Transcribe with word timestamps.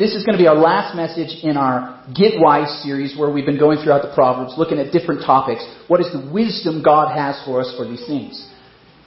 This 0.00 0.14
is 0.14 0.24
going 0.24 0.32
to 0.32 0.42
be 0.42 0.48
our 0.48 0.56
last 0.56 0.96
message 0.96 1.44
in 1.44 1.58
our 1.58 2.02
Get 2.16 2.40
Wise 2.40 2.72
series 2.82 3.12
where 3.18 3.28
we've 3.28 3.44
been 3.44 3.58
going 3.58 3.84
throughout 3.84 4.00
the 4.00 4.14
Proverbs 4.14 4.54
looking 4.56 4.78
at 4.78 4.96
different 4.96 5.20
topics. 5.20 5.60
What 5.88 6.00
is 6.00 6.08
the 6.08 6.24
wisdom 6.32 6.82
God 6.82 7.12
has 7.12 7.36
for 7.44 7.60
us 7.60 7.68
for 7.76 7.84
these 7.84 8.00
things? 8.08 8.48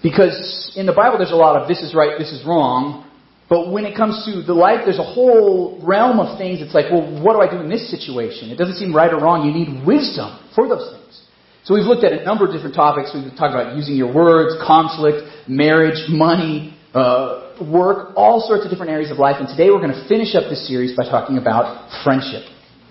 Because 0.03 0.71
in 0.77 0.85
the 0.85 0.93
Bible 0.93 1.17
there's 1.17 1.33
a 1.33 1.35
lot 1.35 1.59
of 1.59 1.67
this 1.67 1.81
is 1.81 1.95
right, 1.97 2.13
this 2.19 2.31
is 2.31 2.45
wrong. 2.45 3.09
But 3.49 3.71
when 3.71 3.85
it 3.89 3.97
comes 3.97 4.21
to 4.29 4.43
the 4.45 4.53
life, 4.53 4.85
there's 4.85 5.01
a 5.01 5.09
whole 5.17 5.81
realm 5.81 6.19
of 6.19 6.37
things. 6.37 6.61
It's 6.61 6.75
like, 6.77 6.93
well, 6.93 7.01
what 7.25 7.33
do 7.33 7.41
I 7.41 7.49
do 7.49 7.57
in 7.57 7.73
this 7.73 7.89
situation? 7.89 8.51
It 8.51 8.61
doesn't 8.61 8.77
seem 8.77 8.93
right 8.93 9.11
or 9.11 9.17
wrong. 9.17 9.49
You 9.49 9.51
need 9.51 9.81
wisdom 9.81 10.37
for 10.53 10.69
those 10.69 10.93
things. 10.93 11.25
So 11.65 11.73
we've 11.73 11.89
looked 11.89 12.05
at 12.05 12.13
a 12.13 12.23
number 12.23 12.45
of 12.45 12.53
different 12.53 12.75
topics. 12.75 13.09
We've 13.17 13.33
talked 13.33 13.57
about 13.57 13.75
using 13.75 13.95
your 13.97 14.13
words, 14.13 14.61
conflict, 14.61 15.25
marriage, 15.49 16.05
money, 16.07 16.77
uh, 16.93 17.42
work, 17.71 18.13
all 18.15 18.41
sorts 18.41 18.65
of 18.65 18.71
different 18.71 18.91
areas 18.91 19.11
of 19.11 19.17
life. 19.17 19.37
And 19.39 19.47
today 19.47 19.69
we're 19.69 19.83
going 19.83 19.95
to 19.95 20.07
finish 20.07 20.35
up 20.35 20.49
this 20.49 20.67
series 20.67 20.95
by 20.95 21.03
talking 21.03 21.37
about 21.37 21.89
friendship. 22.03 22.43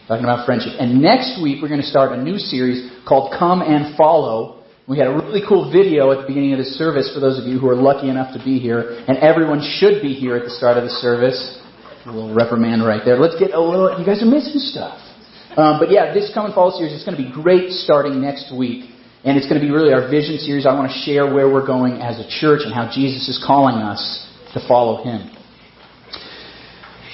Talking 0.09 0.25
about 0.25 0.47
friendship. 0.47 0.75
And 0.81 1.01
next 1.01 1.41
week 1.43 1.63
we're 1.63 1.69
going 1.69 1.81
to 1.81 1.87
start 1.87 2.13
a 2.13 2.21
new 2.21 2.39
series 2.39 2.91
called 3.07 3.35
Come 3.39 3.63
and 3.63 3.97
Follow. 3.97 4.65
We 4.89 4.99
had 4.99 5.07
a 5.07 5.15
really 5.15 5.43
cool 5.47 5.71
video 5.71 6.11
at 6.11 6.23
the 6.23 6.27
beginning 6.27 6.53
of 6.53 6.59
this 6.59 6.75
service 6.77 7.13
for 7.15 7.21
those 7.21 7.39
of 7.39 7.47
you 7.47 7.59
who 7.59 7.69
are 7.69 7.77
lucky 7.79 8.11
enough 8.11 8.35
to 8.37 8.43
be 8.43 8.59
here. 8.59 9.05
And 9.07 9.17
everyone 9.19 9.63
should 9.63 10.03
be 10.03 10.13
here 10.13 10.37
at 10.37 10.45
the 10.45 10.51
start 10.51 10.77
of 10.77 10.85
the 10.85 10.91
service. 10.91 11.39
A 12.05 12.11
little 12.11 12.35
reprimand 12.35 12.85
right 12.85 13.01
there. 13.05 13.17
Let's 13.17 13.39
get 13.39 13.55
a 13.55 13.61
little, 13.63 13.95
you 13.95 14.05
guys 14.05 14.23
are 14.23 14.27
missing 14.27 14.59
stuff. 14.59 14.99
Um, 15.57 15.79
but 15.79 15.93
yeah, 15.93 16.13
this 16.13 16.33
Come 16.35 16.47
and 16.47 16.55
Follow 16.55 16.77
series 16.77 16.93
is 16.93 17.05
going 17.05 17.17
to 17.17 17.23
be 17.23 17.31
great 17.31 17.71
starting 17.71 18.21
next 18.21 18.51
week. 18.51 18.91
And 19.23 19.39
it's 19.39 19.47
going 19.47 19.61
to 19.61 19.65
be 19.65 19.71
really 19.71 19.95
our 19.95 20.11
vision 20.11 20.37
series. 20.39 20.67
I 20.67 20.75
want 20.75 20.91
to 20.91 20.99
share 21.07 21.33
where 21.33 21.47
we're 21.47 21.67
going 21.67 22.03
as 22.03 22.19
a 22.19 22.27
church 22.27 22.67
and 22.67 22.75
how 22.75 22.91
Jesus 22.91 23.29
is 23.31 23.39
calling 23.39 23.79
us 23.79 24.27
to 24.55 24.67
follow 24.69 25.03
him. 25.03 25.31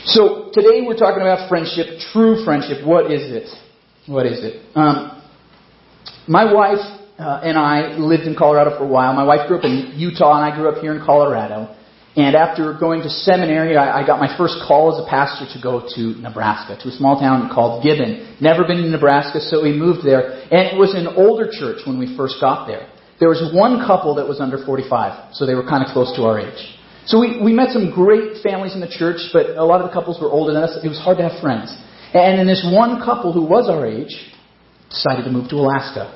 So 0.05 0.51
today 0.53 0.83
we're 0.87 0.97
talking 0.97 1.21
about 1.21 1.49
friendship, 1.49 2.01
true 2.13 2.45
friendship. 2.45 2.87
What 2.87 3.11
is 3.11 3.31
it? 3.31 3.49
What 4.07 4.27
is 4.27 4.43
it? 4.43 4.65
Um, 4.75 5.23
my 6.27 6.53
wife 6.53 6.81
uh, 7.19 7.41
and 7.43 7.59
I 7.59 7.99
lived 7.99 8.25
in 8.25 8.37
Colorado 8.37 8.79
for 8.79 8.85
a 8.85 8.89
while. 8.89 9.13
My 9.13 9.25
wife 9.25 9.49
grew 9.49 9.59
up 9.59 9.65
in 9.65 9.95
Utah, 9.97 10.41
and 10.41 10.45
I 10.47 10.57
grew 10.57 10.69
up 10.69 10.79
here 10.79 10.95
in 10.95 11.05
Colorado. 11.05 11.75
And 12.17 12.35
after 12.35 12.75
going 12.79 13.03
to 13.03 13.11
seminary, 13.11 13.77
I, 13.77 14.03
I 14.03 14.07
got 14.07 14.19
my 14.19 14.37
first 14.39 14.59
call 14.67 14.95
as 14.95 15.05
a 15.05 15.09
pastor 15.11 15.47
to 15.55 15.59
go 15.63 15.87
to 15.95 16.03
Nebraska, 16.23 16.79
to 16.83 16.89
a 16.89 16.93
small 16.93 17.19
town 17.19 17.51
called 17.53 17.83
Gibbon. 17.83 18.39
Never 18.41 18.65
been 18.65 18.79
to 18.83 18.89
Nebraska, 18.89 19.41
so 19.41 19.63
we 19.63 19.73
moved 19.73 20.07
there. 20.07 20.43
And 20.51 20.71
it 20.71 20.79
was 20.79 20.95
an 20.95 21.07
older 21.07 21.51
church 21.51 21.83
when 21.87 21.99
we 21.99 22.17
first 22.17 22.37
got 22.41 22.67
there. 22.67 22.89
There 23.21 23.29
was 23.29 23.51
one 23.53 23.85
couple 23.87 24.15
that 24.15 24.27
was 24.27 24.41
under 24.41 24.65
45, 24.65 25.35
so 25.35 25.45
they 25.45 25.55
were 25.55 25.67
kind 25.67 25.85
of 25.85 25.91
close 25.93 26.15
to 26.17 26.23
our 26.23 26.39
age. 26.39 26.78
So 27.09 27.19
we, 27.19 27.41
we 27.43 27.55
met 27.55 27.71
some 27.71 27.91
great 27.91 28.43
families 28.43 28.75
in 28.75 28.81
the 28.81 28.89
church, 28.89 29.33
but 29.33 29.57
a 29.57 29.65
lot 29.65 29.81
of 29.81 29.89
the 29.89 29.95
couples 29.95 30.21
were 30.21 30.29
older 30.29 30.53
than 30.53 30.63
us. 30.63 30.77
It 30.85 30.89
was 30.89 31.01
hard 31.01 31.17
to 31.17 31.27
have 31.27 31.41
friends. 31.41 31.75
And 32.13 32.39
then 32.39 32.47
this 32.47 32.61
one 32.69 33.01
couple 33.01 33.33
who 33.33 33.45
was 33.49 33.69
our 33.69 33.87
age 33.89 34.13
decided 34.91 35.25
to 35.25 35.31
move 35.31 35.49
to 35.49 35.57
Alaska 35.57 36.13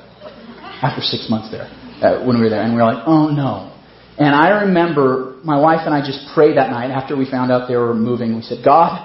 after 0.85 1.01
six 1.01 1.25
months 1.33 1.49
there, 1.49 1.65
uh, 2.05 2.23
when 2.25 2.37
we 2.37 2.43
were 2.45 2.49
there. 2.49 2.61
And 2.61 2.73
we 2.73 2.77
were 2.77 2.93
like, 2.93 3.07
oh 3.07 3.33
no. 3.33 3.73
And 4.19 4.35
I 4.35 4.69
remember 4.69 5.41
my 5.43 5.59
wife 5.59 5.81
and 5.85 5.95
I 5.95 6.05
just 6.05 6.29
prayed 6.35 6.57
that 6.57 6.69
night 6.69 6.91
after 6.91 7.17
we 7.17 7.25
found 7.25 7.51
out 7.51 7.67
they 7.67 7.75
were 7.75 7.95
moving. 7.95 8.35
We 8.35 8.43
said, 8.43 8.63
God, 8.63 9.01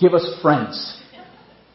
give 0.00 0.14
us 0.14 0.26
friends. 0.42 0.74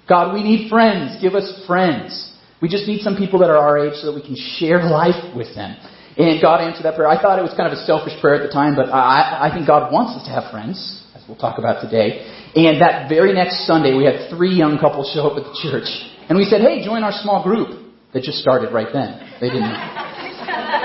God, 0.09 0.33
we 0.33 0.43
need 0.43 0.69
friends. 0.69 1.21
Give 1.21 1.35
us 1.35 1.63
friends. 1.65 2.35
We 2.61 2.67
just 2.67 2.85
need 2.85 2.99
some 2.99 3.15
people 3.15 3.39
that 3.39 3.49
are 3.49 3.57
our 3.57 3.79
age 3.87 3.95
so 3.95 4.11
that 4.11 4.15
we 4.15 4.27
can 4.27 4.35
share 4.35 4.83
life 4.83 5.35
with 5.35 5.55
them. 5.55 5.77
And 6.17 6.41
God 6.41 6.65
answered 6.65 6.81
that 6.89 6.97
prayer. 6.97 7.05
I 7.05 7.21
thought 7.21 7.37
it 7.37 7.45
was 7.45 7.53
kind 7.53 7.69
of 7.69 7.77
a 7.77 7.85
selfish 7.85 8.17
prayer 8.17 8.41
at 8.41 8.43
the 8.43 8.49
time, 8.49 8.73
but 8.73 8.89
I, 8.89 9.47
I 9.47 9.53
think 9.53 9.69
God 9.69 9.93
wants 9.93 10.17
us 10.17 10.25
to 10.25 10.33
have 10.33 10.49
friends, 10.49 10.81
as 11.13 11.21
we'll 11.29 11.37
talk 11.37 11.61
about 11.61 11.77
today. 11.77 12.25
And 12.57 12.81
that 12.81 13.05
very 13.05 13.37
next 13.37 13.69
Sunday, 13.69 13.93
we 13.93 14.01
had 14.01 14.33
three 14.33 14.49
young 14.49 14.81
couples 14.81 15.13
show 15.13 15.29
up 15.29 15.37
at 15.37 15.45
the 15.45 15.53
church. 15.61 15.85
And 16.25 16.33
we 16.33 16.49
said, 16.49 16.65
hey, 16.65 16.81
join 16.81 17.05
our 17.05 17.13
small 17.13 17.45
group 17.45 17.69
that 18.17 18.25
just 18.25 18.41
started 18.41 18.73
right 18.73 18.89
then. 18.89 19.21
They 19.37 19.53
didn't. 19.53 19.69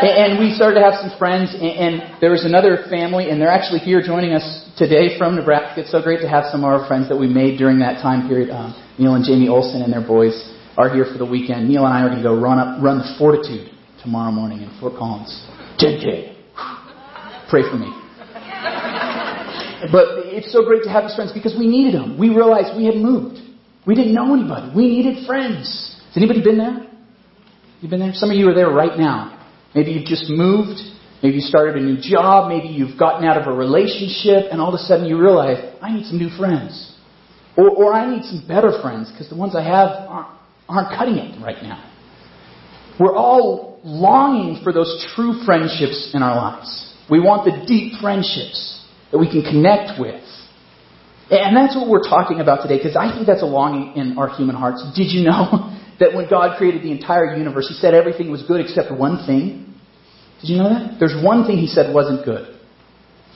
and 0.05 0.37
we 0.37 0.53
started 0.53 0.77
to 0.77 0.85
have 0.85 1.01
some 1.01 1.17
friends, 1.17 1.57
and 1.57 2.21
there 2.21 2.31
was 2.31 2.45
another 2.45 2.85
family, 2.93 3.33
and 3.33 3.41
they're 3.41 3.49
actually 3.49 3.81
here 3.81 4.05
joining 4.05 4.37
us 4.37 4.45
today 4.77 5.17
from 5.17 5.33
Nebraska. 5.33 5.81
It's 5.81 5.97
so 5.97 6.05
great 6.05 6.21
to 6.21 6.29
have 6.29 6.53
some 6.53 6.61
of 6.61 6.69
our 6.69 6.85
friends 6.85 7.09
that 7.09 7.17
we 7.17 7.25
made 7.25 7.57
during 7.57 7.81
that 7.81 8.05
time 8.05 8.29
period. 8.29 8.53
Um, 8.53 8.77
Neil 9.01 9.17
and 9.17 9.25
Jamie 9.25 9.49
Olson 9.49 9.81
and 9.81 9.89
their 9.89 10.05
boys 10.05 10.37
are 10.77 10.93
here 10.93 11.09
for 11.09 11.17
the 11.17 11.25
weekend. 11.25 11.73
Neil 11.73 11.89
and 11.89 11.95
I 11.97 12.05
are 12.05 12.13
going 12.13 12.21
to 12.21 12.29
go 12.29 12.37
run 12.37 12.61
up, 12.61 12.85
run 12.85 13.01
the 13.01 13.09
Fortitude 13.17 13.72
tomorrow 14.03 14.33
morning 14.33 14.63
in 14.63 14.81
Fort 14.81 14.95
Collins. 14.99 15.31
10K. 15.79 16.37
Pray 17.49 17.63
for 17.63 17.77
me. 17.77 17.91
But 19.91 20.31
it's 20.31 20.53
so 20.53 20.65
great 20.65 20.83
to 20.85 20.91
have 20.91 21.05
these 21.05 21.15
friends 21.15 21.33
because 21.33 21.55
we 21.59 21.67
needed 21.67 21.95
them. 21.95 22.19
We 22.19 22.31
realized 22.31 22.77
we 22.77 22.87
had 22.87 22.97
moved. 22.97 23.39
We 23.87 23.95
didn't 23.95 24.15
know 24.15 24.35
anybody. 24.35 24.73
We 24.75 24.87
needed 24.89 25.27
friends. 25.27 26.01
Has 26.09 26.17
anybody 26.17 26.43
been 26.43 26.59
there? 26.59 26.87
You've 27.81 27.91
been 27.91 28.01
there? 28.01 28.13
Some 28.15 28.31
of 28.31 28.37
you 28.37 28.49
are 28.49 28.55
there 28.55 28.71
right 28.71 28.97
now. 28.97 29.39
Maybe 29.75 29.91
you've 29.93 30.07
just 30.07 30.29
moved. 30.29 30.81
Maybe 31.23 31.37
you 31.37 31.41
started 31.41 31.77
a 31.77 31.85
new 31.85 31.99
job. 32.01 32.49
Maybe 32.49 32.69
you've 32.69 32.99
gotten 32.99 33.27
out 33.27 33.41
of 33.41 33.47
a 33.47 33.57
relationship 33.57 34.51
and 34.51 34.61
all 34.61 34.69
of 34.69 34.75
a 34.75 34.83
sudden 34.83 35.07
you 35.07 35.19
realize, 35.19 35.59
I 35.81 35.93
need 35.93 36.07
some 36.07 36.19
new 36.19 36.31
friends. 36.37 36.97
Or, 37.57 37.71
or 37.71 37.93
I 37.93 38.09
need 38.15 38.25
some 38.25 38.47
better 38.47 38.81
friends 38.81 39.11
because 39.11 39.29
the 39.29 39.37
ones 39.37 39.55
I 39.57 39.63
have 39.63 40.09
aren't, 40.09 40.29
aren't 40.69 40.97
cutting 40.97 41.17
it 41.17 41.43
right 41.43 41.63
now. 41.63 41.91
We're 43.01 43.17
all 43.17 43.72
longing 43.85 44.63
for 44.63 44.73
those 44.73 45.07
true 45.15 45.43
friendships 45.45 46.13
in 46.15 46.23
our 46.23 46.37
lives. 46.37 46.95
We 47.11 47.21
want 47.21 47.45
the 47.45 47.67
deep 47.67 48.01
friendships 48.01 48.85
that 49.11 49.19
we 49.19 49.31
can 49.31 49.43
connect 49.43 50.01
with. 50.01 50.23
And 51.31 51.57
that's 51.57 51.75
what 51.75 51.89
we're 51.89 52.03
talking 52.03 52.41
about 52.41 52.63
today, 52.63 52.77
because 52.77 52.97
I 52.97 53.13
think 53.15 53.27
that's 53.27 53.43
a 53.43 53.47
longing 53.47 53.97
in 53.97 54.19
our 54.19 54.29
human 54.29 54.55
hearts. 54.55 54.85
Did 54.95 55.11
you 55.11 55.25
know 55.25 55.77
that 56.01 56.15
when 56.15 56.29
God 56.29 56.59
created 56.59 56.83
the 56.83 56.93
entire 56.93 57.37
universe, 57.37 57.69
He 57.69 57.75
said 57.75 57.95
everything 57.95 58.31
was 58.31 58.43
good 58.43 58.61
except 58.61 58.93
one 58.93 59.27
thing? 59.27 59.75
Did 60.41 60.51
you 60.51 60.59
know 60.59 60.69
that? 60.69 60.97
There's 60.99 61.17
one 61.23 61.47
thing 61.47 61.59
He 61.59 61.67
said 61.67 61.95
wasn't 61.95 62.25
good 62.25 62.59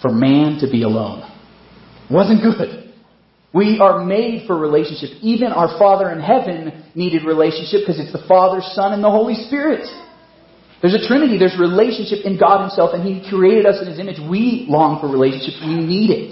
for 0.03 0.11
man 0.11 0.59
to 0.61 0.71
be 0.71 0.83
alone. 0.83 1.23
Wasn't 2.11 2.43
good. 2.43 2.93
We 3.55 3.81
are 3.81 4.05
made 4.05 4.47
for 4.47 4.57
relationship. 4.57 5.17
Even 5.23 5.49
our 5.49 5.79
Father 5.79 6.11
in 6.11 6.21
heaven 6.21 6.85
needed 6.95 7.25
relationship 7.25 7.81
because 7.87 7.99
it's 7.99 8.13
the 8.13 8.25
Father, 8.29 8.61
Son, 8.61 8.93
and 8.93 9.03
the 9.03 9.11
Holy 9.11 9.35
Spirit. 9.47 9.89
There's 10.87 11.03
a 11.03 11.09
Trinity. 11.09 11.37
There's 11.37 11.59
relationship 11.59 12.23
in 12.23 12.39
God 12.39 12.63
Himself, 12.63 12.95
and 12.95 13.03
He 13.03 13.19
created 13.29 13.67
us 13.67 13.83
in 13.83 13.91
His 13.91 13.99
image. 13.99 14.23
We 14.23 14.67
long 14.71 15.03
for 15.03 15.11
relationship. 15.11 15.59
We 15.67 15.83
need 15.83 16.15
it. 16.15 16.31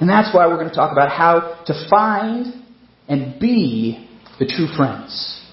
And 0.00 0.08
that's 0.08 0.32
why 0.32 0.48
we're 0.48 0.56
going 0.56 0.72
to 0.72 0.74
talk 0.74 0.90
about 0.90 1.12
how 1.12 1.60
to 1.68 1.74
find 1.90 2.64
and 3.12 3.38
be 3.38 4.08
the 4.38 4.48
true 4.48 4.72
friends 4.72 5.44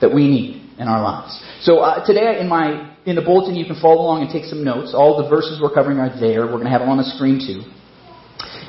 that 0.00 0.08
we 0.08 0.24
need 0.24 0.72
in 0.80 0.88
our 0.88 1.02
lives. 1.04 1.36
So 1.68 1.80
uh, 1.80 2.00
today, 2.06 2.40
in 2.40 2.48
my 2.48 2.96
in 3.04 3.14
the 3.14 3.20
bulletin, 3.20 3.56
you 3.56 3.66
can 3.66 3.76
follow 3.76 4.00
along 4.00 4.22
and 4.22 4.32
take 4.32 4.48
some 4.48 4.64
notes. 4.64 4.96
All 4.96 5.22
the 5.22 5.28
verses 5.28 5.60
we're 5.60 5.74
covering 5.74 5.98
are 5.98 6.08
there. 6.08 6.48
We're 6.48 6.64
going 6.64 6.72
to 6.72 6.72
have 6.72 6.80
them 6.80 6.88
on 6.88 6.96
the 6.96 7.12
screen 7.12 7.44
too. 7.44 7.60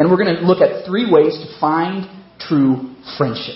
And 0.03 0.11
we're 0.11 0.19
going 0.19 0.35
to 0.35 0.43
look 0.43 0.59
at 0.59 0.83
three 0.83 1.07
ways 1.07 1.39
to 1.39 1.47
find 1.63 2.11
true 2.43 2.91
friendship. 3.15 3.55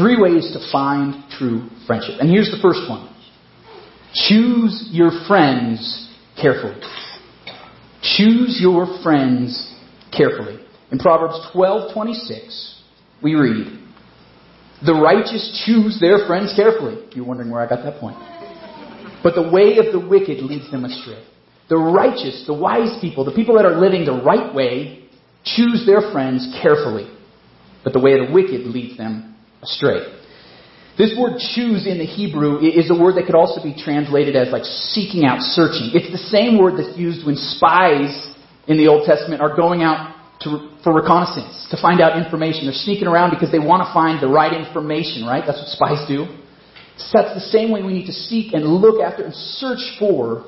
Three 0.00 0.16
ways 0.16 0.56
to 0.56 0.72
find 0.72 1.28
true 1.36 1.68
friendship. 1.84 2.16
And 2.16 2.32
here's 2.32 2.48
the 2.48 2.64
first 2.64 2.88
one. 2.88 3.12
Choose 4.14 4.88
your 4.90 5.10
friends 5.26 6.08
carefully. 6.40 6.76
Choose 8.02 8.60
your 8.60 8.86
friends 9.02 9.74
carefully. 10.12 10.58
In 10.92 10.98
Proverbs 10.98 11.40
12:26, 11.52 12.74
we 13.22 13.34
read, 13.34 13.66
"The 14.82 14.94
righteous 14.94 15.62
choose 15.64 15.98
their 15.98 16.26
friends 16.26 16.52
carefully." 16.52 16.96
You're 17.14 17.24
wondering 17.24 17.50
where 17.50 17.60
I 17.60 17.66
got 17.66 17.82
that 17.82 17.98
point. 17.98 18.16
But 19.22 19.34
the 19.34 19.42
way 19.42 19.78
of 19.78 19.92
the 19.92 19.98
wicked 19.98 20.42
leads 20.42 20.70
them 20.70 20.84
astray. 20.84 21.18
The 21.68 21.78
righteous, 21.78 22.44
the 22.46 22.52
wise 22.52 22.96
people, 23.00 23.24
the 23.24 23.32
people 23.32 23.56
that 23.56 23.64
are 23.64 23.80
living 23.80 24.04
the 24.04 24.12
right 24.12 24.54
way, 24.54 25.00
choose 25.44 25.86
their 25.86 26.02
friends 26.12 26.46
carefully. 26.60 27.06
But 27.82 27.94
the 27.94 28.00
way 28.00 28.18
of 28.18 28.28
the 28.28 28.32
wicked 28.32 28.66
leads 28.66 28.96
them 28.96 29.34
astray. 29.62 30.06
This 30.96 31.12
word 31.18 31.38
choose 31.38 31.86
in 31.86 31.98
the 31.98 32.06
Hebrew 32.06 32.60
is 32.60 32.90
a 32.90 32.94
word 32.94 33.16
that 33.16 33.26
could 33.26 33.34
also 33.34 33.62
be 33.62 33.74
translated 33.74 34.36
as 34.36 34.52
like 34.52 34.64
seeking 34.64 35.24
out, 35.24 35.40
searching. 35.40 35.90
It's 35.92 36.10
the 36.10 36.30
same 36.30 36.56
word 36.56 36.78
that's 36.78 36.96
used 36.96 37.26
when 37.26 37.34
spies 37.34 38.30
in 38.68 38.76
the 38.78 38.86
Old 38.86 39.04
Testament 39.04 39.42
are 39.42 39.56
going 39.56 39.82
out 39.82 40.14
to, 40.42 40.70
for 40.84 40.94
reconnaissance, 40.94 41.66
to 41.70 41.80
find 41.80 42.00
out 42.00 42.16
information. 42.16 42.66
They're 42.66 42.78
sneaking 42.78 43.08
around 43.08 43.30
because 43.30 43.50
they 43.50 43.58
want 43.58 43.82
to 43.82 43.92
find 43.92 44.22
the 44.22 44.28
right 44.28 44.54
information, 44.54 45.26
right? 45.26 45.42
That's 45.44 45.58
what 45.58 45.68
spies 45.74 46.06
do. 46.06 46.26
So 46.96 47.18
that's 47.18 47.34
the 47.34 47.48
same 47.50 47.72
way 47.72 47.82
we 47.82 47.92
need 47.92 48.06
to 48.06 48.12
seek 48.12 48.54
and 48.54 48.64
look 48.64 49.02
after 49.02 49.24
and 49.24 49.34
search 49.34 49.98
for 49.98 50.46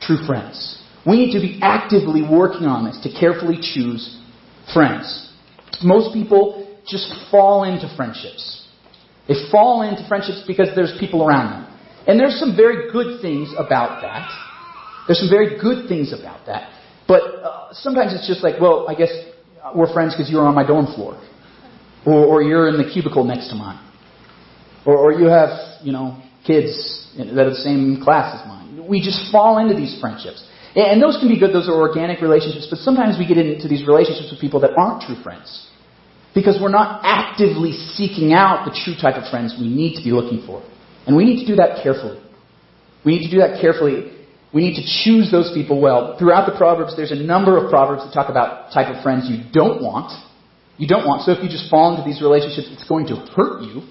true 0.00 0.24
friends. 0.26 0.82
We 1.06 1.16
need 1.16 1.32
to 1.32 1.40
be 1.40 1.58
actively 1.60 2.22
working 2.22 2.64
on 2.64 2.86
this 2.86 2.98
to 3.02 3.12
carefully 3.12 3.58
choose 3.60 4.18
friends. 4.72 5.30
Most 5.82 6.14
people 6.14 6.78
just 6.86 7.12
fall 7.30 7.64
into 7.64 7.92
friendships. 7.94 8.61
They 9.28 9.34
fall 9.50 9.82
into 9.82 10.06
friendships 10.08 10.42
because 10.46 10.68
there's 10.74 10.94
people 10.98 11.26
around 11.26 11.52
them. 11.52 11.78
And 12.06 12.18
there's 12.18 12.38
some 12.38 12.56
very 12.56 12.90
good 12.90 13.20
things 13.22 13.52
about 13.56 14.02
that. 14.02 14.28
There's 15.06 15.20
some 15.20 15.30
very 15.30 15.60
good 15.60 15.88
things 15.88 16.12
about 16.12 16.46
that. 16.46 16.70
But 17.06 17.22
uh, 17.22 17.68
sometimes 17.72 18.12
it's 18.14 18.26
just 18.26 18.42
like, 18.42 18.60
well, 18.60 18.86
I 18.88 18.94
guess 18.94 19.10
we're 19.74 19.92
friends 19.92 20.14
because 20.14 20.30
you 20.30 20.38
were 20.38 20.46
on 20.46 20.54
my 20.54 20.66
dorm 20.66 20.86
floor. 20.86 21.20
Or, 22.04 22.26
or 22.26 22.42
you're 22.42 22.68
in 22.68 22.78
the 22.78 22.90
cubicle 22.92 23.24
next 23.24 23.48
to 23.50 23.54
mine. 23.54 23.78
Or, 24.84 24.96
or 24.96 25.12
you 25.12 25.26
have, 25.26 25.50
you 25.82 25.92
know, 25.92 26.20
kids 26.44 27.08
that 27.16 27.46
are 27.46 27.50
the 27.50 27.62
same 27.62 28.02
class 28.02 28.40
as 28.40 28.48
mine. 28.48 28.84
We 28.88 29.00
just 29.00 29.30
fall 29.30 29.58
into 29.58 29.74
these 29.74 30.00
friendships. 30.00 30.44
And 30.74 31.00
those 31.02 31.18
can 31.20 31.28
be 31.28 31.38
good, 31.38 31.52
those 31.52 31.68
are 31.68 31.76
organic 31.76 32.20
relationships, 32.20 32.66
but 32.68 32.78
sometimes 32.78 33.18
we 33.18 33.26
get 33.26 33.36
into 33.36 33.68
these 33.68 33.86
relationships 33.86 34.30
with 34.32 34.40
people 34.40 34.60
that 34.60 34.70
aren't 34.76 35.02
true 35.02 35.20
friends. 35.22 35.68
Because 36.34 36.58
we're 36.60 36.72
not 36.72 37.00
actively 37.04 37.72
seeking 37.72 38.32
out 38.32 38.64
the 38.64 38.72
true 38.72 38.94
type 38.96 39.20
of 39.20 39.28
friends 39.30 39.54
we 39.58 39.68
need 39.68 39.96
to 39.98 40.04
be 40.04 40.12
looking 40.12 40.46
for. 40.46 40.64
And 41.06 41.16
we 41.16 41.24
need 41.24 41.44
to 41.44 41.46
do 41.46 41.56
that 41.56 41.82
carefully. 41.82 42.22
We 43.04 43.18
need 43.18 43.28
to 43.28 43.30
do 43.30 43.38
that 43.44 43.60
carefully. 43.60 44.16
We 44.54 44.62
need 44.62 44.76
to 44.76 44.86
choose 45.04 45.30
those 45.30 45.50
people 45.52 45.80
well. 45.80 46.16
Throughout 46.18 46.50
the 46.50 46.56
Proverbs, 46.56 46.96
there's 46.96 47.12
a 47.12 47.20
number 47.20 47.56
of 47.56 47.70
Proverbs 47.70 48.04
that 48.04 48.12
talk 48.12 48.30
about 48.30 48.72
type 48.72 48.94
of 48.94 49.02
friends 49.02 49.28
you 49.28 49.44
don't 49.52 49.82
want. 49.82 50.12
You 50.78 50.88
don't 50.88 51.06
want. 51.06 51.22
So 51.22 51.32
if 51.32 51.42
you 51.42 51.48
just 51.48 51.68
fall 51.70 51.96
into 51.96 52.04
these 52.08 52.20
relationships, 52.20 52.68
it's 52.72 52.88
going 52.88 53.06
to 53.08 53.16
hurt 53.36 53.62
you. 53.62 53.82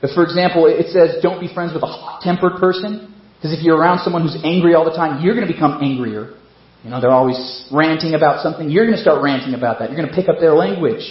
But 0.00 0.10
for 0.14 0.24
example, 0.24 0.66
it 0.66 0.92
says 0.92 1.22
don't 1.22 1.40
be 1.40 1.52
friends 1.52 1.72
with 1.72 1.82
a 1.82 1.86
hot-tempered 1.86 2.60
person. 2.60 3.14
Because 3.36 3.58
if 3.58 3.64
you're 3.64 3.76
around 3.76 4.00
someone 4.00 4.22
who's 4.22 4.38
angry 4.44 4.74
all 4.74 4.84
the 4.84 4.94
time, 4.94 5.22
you're 5.22 5.34
going 5.34 5.46
to 5.46 5.52
become 5.52 5.82
angrier. 5.82 6.38
You 6.84 6.90
know, 6.90 7.00
they're 7.00 7.10
always 7.10 7.66
ranting 7.72 8.14
about 8.14 8.42
something. 8.42 8.70
You're 8.70 8.86
going 8.86 8.96
to 8.96 9.02
start 9.02 9.22
ranting 9.22 9.54
about 9.54 9.78
that. 9.78 9.90
You're 9.90 9.98
going 9.98 10.10
to 10.10 10.14
pick 10.14 10.28
up 10.28 10.38
their 10.40 10.54
language. 10.54 11.02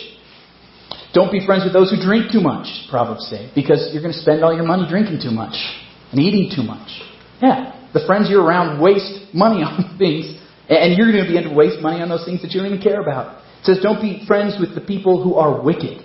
Don't 1.14 1.32
be 1.32 1.46
friends 1.46 1.64
with 1.64 1.74
those 1.74 1.92
who 1.92 2.00
drink 2.00 2.32
too 2.32 2.40
much, 2.40 2.68
Proverbs 2.90 3.28
say, 3.28 3.52
because 3.54 3.92
you're 3.92 4.02
going 4.02 4.14
to 4.14 4.20
spend 4.20 4.44
all 4.44 4.56
your 4.56 4.66
money 4.66 4.88
drinking 4.88 5.20
too 5.20 5.32
much 5.32 5.56
and 6.12 6.20
eating 6.20 6.52
too 6.56 6.64
much. 6.64 6.88
Yeah, 7.42 7.76
the 7.94 8.04
friends 8.08 8.30
you're 8.30 8.44
around 8.44 8.82
waste 8.82 9.34
money 9.34 9.64
on 9.68 9.98
things, 9.98 10.40
and 10.70 10.96
you're 10.96 11.12
going 11.12 11.24
to 11.24 11.28
be 11.28 11.36
begin 11.36 11.52
to 11.52 11.56
waste 11.56 11.82
money 11.82 12.02
on 12.02 12.08
those 12.08 12.24
things 12.24 12.42
that 12.42 12.52
you 12.52 12.62
don't 12.64 12.72
even 12.72 12.82
care 12.82 13.02
about. 13.02 13.44
It 13.60 13.66
says, 13.66 13.80
don't 13.84 14.02
be 14.02 14.24
friends 14.26 14.56
with 14.60 14.74
the 14.74 14.82
people 14.82 15.22
who 15.22 15.36
are 15.36 15.62
wicked. 15.62 16.00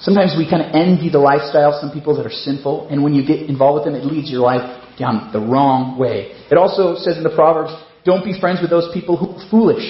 Sometimes 0.00 0.34
we 0.38 0.48
kind 0.48 0.62
of 0.62 0.74
envy 0.74 1.10
the 1.10 1.18
lifestyle 1.18 1.74
of 1.74 1.80
some 1.80 1.90
people 1.92 2.16
that 2.16 2.24
are 2.24 2.32
sinful, 2.32 2.88
and 2.88 3.04
when 3.04 3.14
you 3.14 3.26
get 3.26 3.50
involved 3.50 3.84
with 3.84 3.92
them, 3.92 4.00
it 4.00 4.06
leads 4.06 4.30
your 4.30 4.40
life 4.40 4.64
down 4.98 5.30
the 5.32 5.40
wrong 5.40 5.98
way. 5.98 6.32
It 6.50 6.56
also 6.56 6.96
says 6.96 7.18
in 7.18 7.22
the 7.22 7.34
Proverbs, 7.34 7.74
don't 8.04 8.24
be 8.24 8.38
friends 8.40 8.60
with 8.62 8.70
those 8.70 8.88
people 8.94 9.16
who 9.16 9.36
are 9.36 9.50
foolish. 9.50 9.84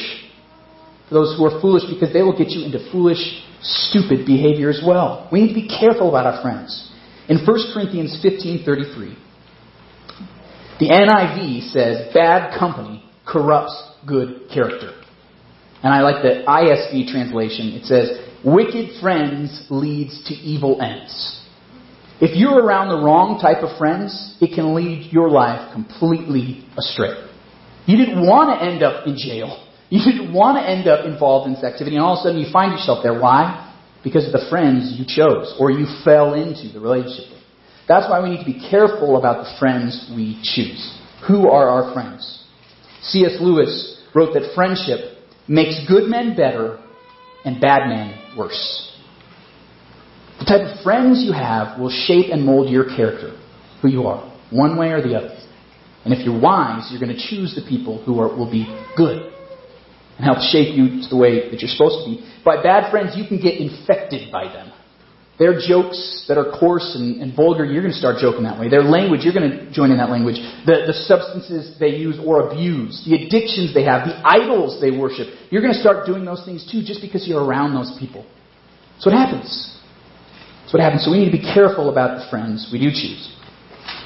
Those 1.10 1.36
who 1.36 1.46
are 1.46 1.60
foolish 1.60 1.84
because 1.88 2.12
they 2.12 2.22
will 2.22 2.36
get 2.36 2.50
you 2.50 2.64
into 2.64 2.78
foolish 2.92 3.42
stupid 3.62 4.26
behavior 4.26 4.68
as 4.70 4.82
well. 4.84 5.28
We 5.32 5.42
need 5.42 5.48
to 5.48 5.54
be 5.54 5.68
careful 5.68 6.08
about 6.08 6.26
our 6.26 6.42
friends. 6.42 6.90
In 7.28 7.44
1 7.44 7.72
Corinthians 7.72 8.20
15:33, 8.22 9.16
the 10.78 10.90
NIV 10.90 11.70
says 11.72 12.12
bad 12.14 12.58
company 12.58 13.04
corrupts 13.26 13.74
good 14.06 14.48
character. 14.52 14.92
And 15.82 15.92
I 15.92 16.00
like 16.00 16.22
the 16.22 16.44
ISV 16.46 17.10
translation. 17.10 17.68
It 17.68 17.84
says 17.84 18.18
wicked 18.44 19.00
friends 19.00 19.66
leads 19.70 20.24
to 20.28 20.34
evil 20.34 20.80
ends. 20.80 21.40
If 22.20 22.36
you're 22.36 22.60
around 22.60 22.88
the 22.88 22.98
wrong 22.98 23.38
type 23.40 23.62
of 23.62 23.78
friends, 23.78 24.36
it 24.40 24.54
can 24.54 24.74
lead 24.74 25.12
your 25.12 25.30
life 25.30 25.72
completely 25.72 26.64
astray. 26.76 27.14
You 27.86 27.96
didn't 27.96 28.26
want 28.26 28.58
to 28.58 28.66
end 28.66 28.82
up 28.82 29.06
in 29.06 29.16
jail. 29.16 29.64
You 29.90 30.04
didn't 30.04 30.34
want 30.34 30.58
to 30.58 30.68
end 30.68 30.86
up 30.86 31.06
involved 31.06 31.48
in 31.48 31.54
this 31.54 31.64
activity, 31.64 31.96
and 31.96 32.04
all 32.04 32.14
of 32.14 32.20
a 32.20 32.22
sudden 32.28 32.38
you 32.38 32.52
find 32.52 32.72
yourself 32.72 33.02
there. 33.02 33.18
Why? 33.18 33.64
Because 34.04 34.26
of 34.26 34.32
the 34.32 34.46
friends 34.50 34.94
you 34.98 35.04
chose, 35.08 35.56
or 35.58 35.70
you 35.70 35.86
fell 36.04 36.34
into 36.34 36.68
the 36.68 36.80
relationship 36.80 37.30
with. 37.30 37.42
That's 37.88 38.08
why 38.08 38.22
we 38.22 38.28
need 38.28 38.44
to 38.44 38.52
be 38.52 38.68
careful 38.68 39.16
about 39.16 39.44
the 39.44 39.58
friends 39.58 40.12
we 40.14 40.38
choose. 40.42 40.98
Who 41.26 41.48
are 41.48 41.68
our 41.68 41.94
friends? 41.94 42.44
C.S. 43.02 43.38
Lewis 43.40 44.02
wrote 44.14 44.34
that 44.34 44.52
friendship 44.54 45.16
makes 45.48 45.80
good 45.88 46.08
men 46.08 46.36
better 46.36 46.78
and 47.44 47.60
bad 47.60 47.88
men 47.88 48.36
worse. 48.36 48.92
The 50.38 50.44
type 50.44 50.60
of 50.60 50.84
friends 50.84 51.24
you 51.24 51.32
have 51.32 51.80
will 51.80 51.90
shape 51.90 52.26
and 52.30 52.44
mold 52.44 52.70
your 52.70 52.84
character, 52.84 53.40
who 53.80 53.88
you 53.88 54.06
are, 54.06 54.30
one 54.50 54.76
way 54.76 54.90
or 54.90 55.00
the 55.00 55.16
other. 55.16 55.34
And 56.04 56.12
if 56.12 56.24
you're 56.24 56.38
wise, 56.38 56.88
you're 56.90 57.00
going 57.00 57.16
to 57.16 57.28
choose 57.28 57.54
the 57.54 57.66
people 57.68 58.02
who 58.04 58.20
are, 58.20 58.28
will 58.28 58.50
be 58.50 58.66
good 58.96 59.32
and 60.18 60.26
help 60.26 60.42
shape 60.50 60.74
you 60.74 61.00
to 61.00 61.08
the 61.08 61.16
way 61.16 61.48
that 61.48 61.62
you're 61.62 61.70
supposed 61.70 62.02
to 62.02 62.10
be. 62.10 62.26
By 62.44 62.60
bad 62.60 62.90
friends, 62.90 63.14
you 63.14 63.22
can 63.26 63.38
get 63.38 63.62
infected 63.62 64.32
by 64.32 64.50
them. 64.50 64.74
Their 65.38 65.54
jokes 65.54 66.26
that 66.26 66.36
are 66.36 66.50
coarse 66.58 66.98
and, 66.98 67.22
and 67.22 67.30
vulgar, 67.30 67.64
you're 67.64 67.80
going 67.80 67.94
to 67.94 67.98
start 67.98 68.18
joking 68.18 68.42
that 68.42 68.58
way. 68.58 68.68
Their 68.68 68.82
language, 68.82 69.22
you're 69.22 69.32
going 69.32 69.48
to 69.48 69.70
join 69.70 69.92
in 69.92 69.98
that 69.98 70.10
language. 70.10 70.34
The, 70.66 70.90
the 70.90 70.98
substances 71.06 71.78
they 71.78 71.94
use 71.94 72.18
or 72.18 72.50
abuse, 72.50 73.06
the 73.06 73.14
addictions 73.14 73.72
they 73.72 73.86
have, 73.86 74.10
the 74.10 74.18
idols 74.26 74.82
they 74.82 74.90
worship, 74.90 75.30
you're 75.50 75.62
going 75.62 75.72
to 75.72 75.78
start 75.78 76.06
doing 76.06 76.24
those 76.24 76.44
things 76.44 76.66
too 76.66 76.82
just 76.82 77.00
because 77.00 77.22
you're 77.28 77.42
around 77.44 77.72
those 77.72 77.94
people. 78.02 78.26
That's 78.98 79.06
what 79.06 79.14
happens. 79.14 79.78
That's 80.62 80.74
what 80.74 80.82
happens. 80.82 81.04
So 81.04 81.12
we 81.12 81.22
need 81.22 81.30
to 81.30 81.38
be 81.38 81.46
careful 81.54 81.88
about 81.88 82.18
the 82.18 82.26
friends 82.28 82.68
we 82.72 82.82
do 82.82 82.90
choose. 82.90 83.30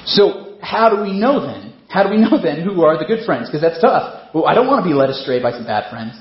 So 0.05 0.59
how 0.61 0.95
do 0.95 1.01
we 1.01 1.17
know 1.17 1.41
then? 1.41 1.72
How 1.93 2.03
do 2.03 2.09
we 2.09 2.17
know 2.17 2.41
then 2.41 2.65
who 2.65 2.85
are 2.89 2.97
the 2.97 3.05
good 3.05 3.27
friends? 3.27 3.49
Because 3.49 3.61
that's 3.61 3.79
tough. 3.79 4.33
Well, 4.33 4.47
I 4.47 4.55
don't 4.55 4.67
want 4.67 4.83
to 4.83 4.89
be 4.89 4.97
led 4.97 5.11
astray 5.11 5.43
by 5.43 5.53
some 5.53 5.67
bad 5.67 5.93
friends. 5.93 6.17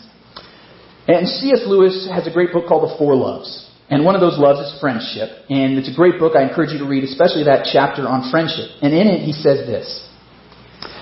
And 1.08 1.28
C.S. 1.28 1.64
Lewis 1.66 2.12
has 2.12 2.28
a 2.28 2.32
great 2.32 2.52
book 2.52 2.68
called 2.68 2.92
The 2.92 2.98
Four 2.98 3.16
Loves. 3.16 3.72
And 3.90 4.04
one 4.04 4.16
of 4.16 4.22
those 4.22 4.38
loves 4.38 4.60
is 4.60 4.80
friendship. 4.80 5.32
And 5.50 5.80
it's 5.80 5.88
a 5.88 5.96
great 5.96 6.20
book. 6.20 6.36
I 6.36 6.44
encourage 6.44 6.72
you 6.72 6.80
to 6.80 6.88
read, 6.88 7.06
especially 7.06 7.46
that 7.46 7.68
chapter 7.72 8.04
on 8.04 8.30
friendship. 8.32 8.68
And 8.82 8.94
in 8.94 9.08
it, 9.08 9.24
he 9.24 9.32
says 9.32 9.64
this 9.64 9.88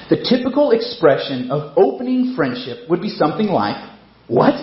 The 0.10 0.21
typical 0.21 0.69
expression 0.69 1.50
of 1.50 1.74
opening 1.75 2.33
friendship 2.36 2.89
would 2.89 3.01
be 3.01 3.10
something 3.10 3.48
like, 3.48 3.77
What? 4.27 4.54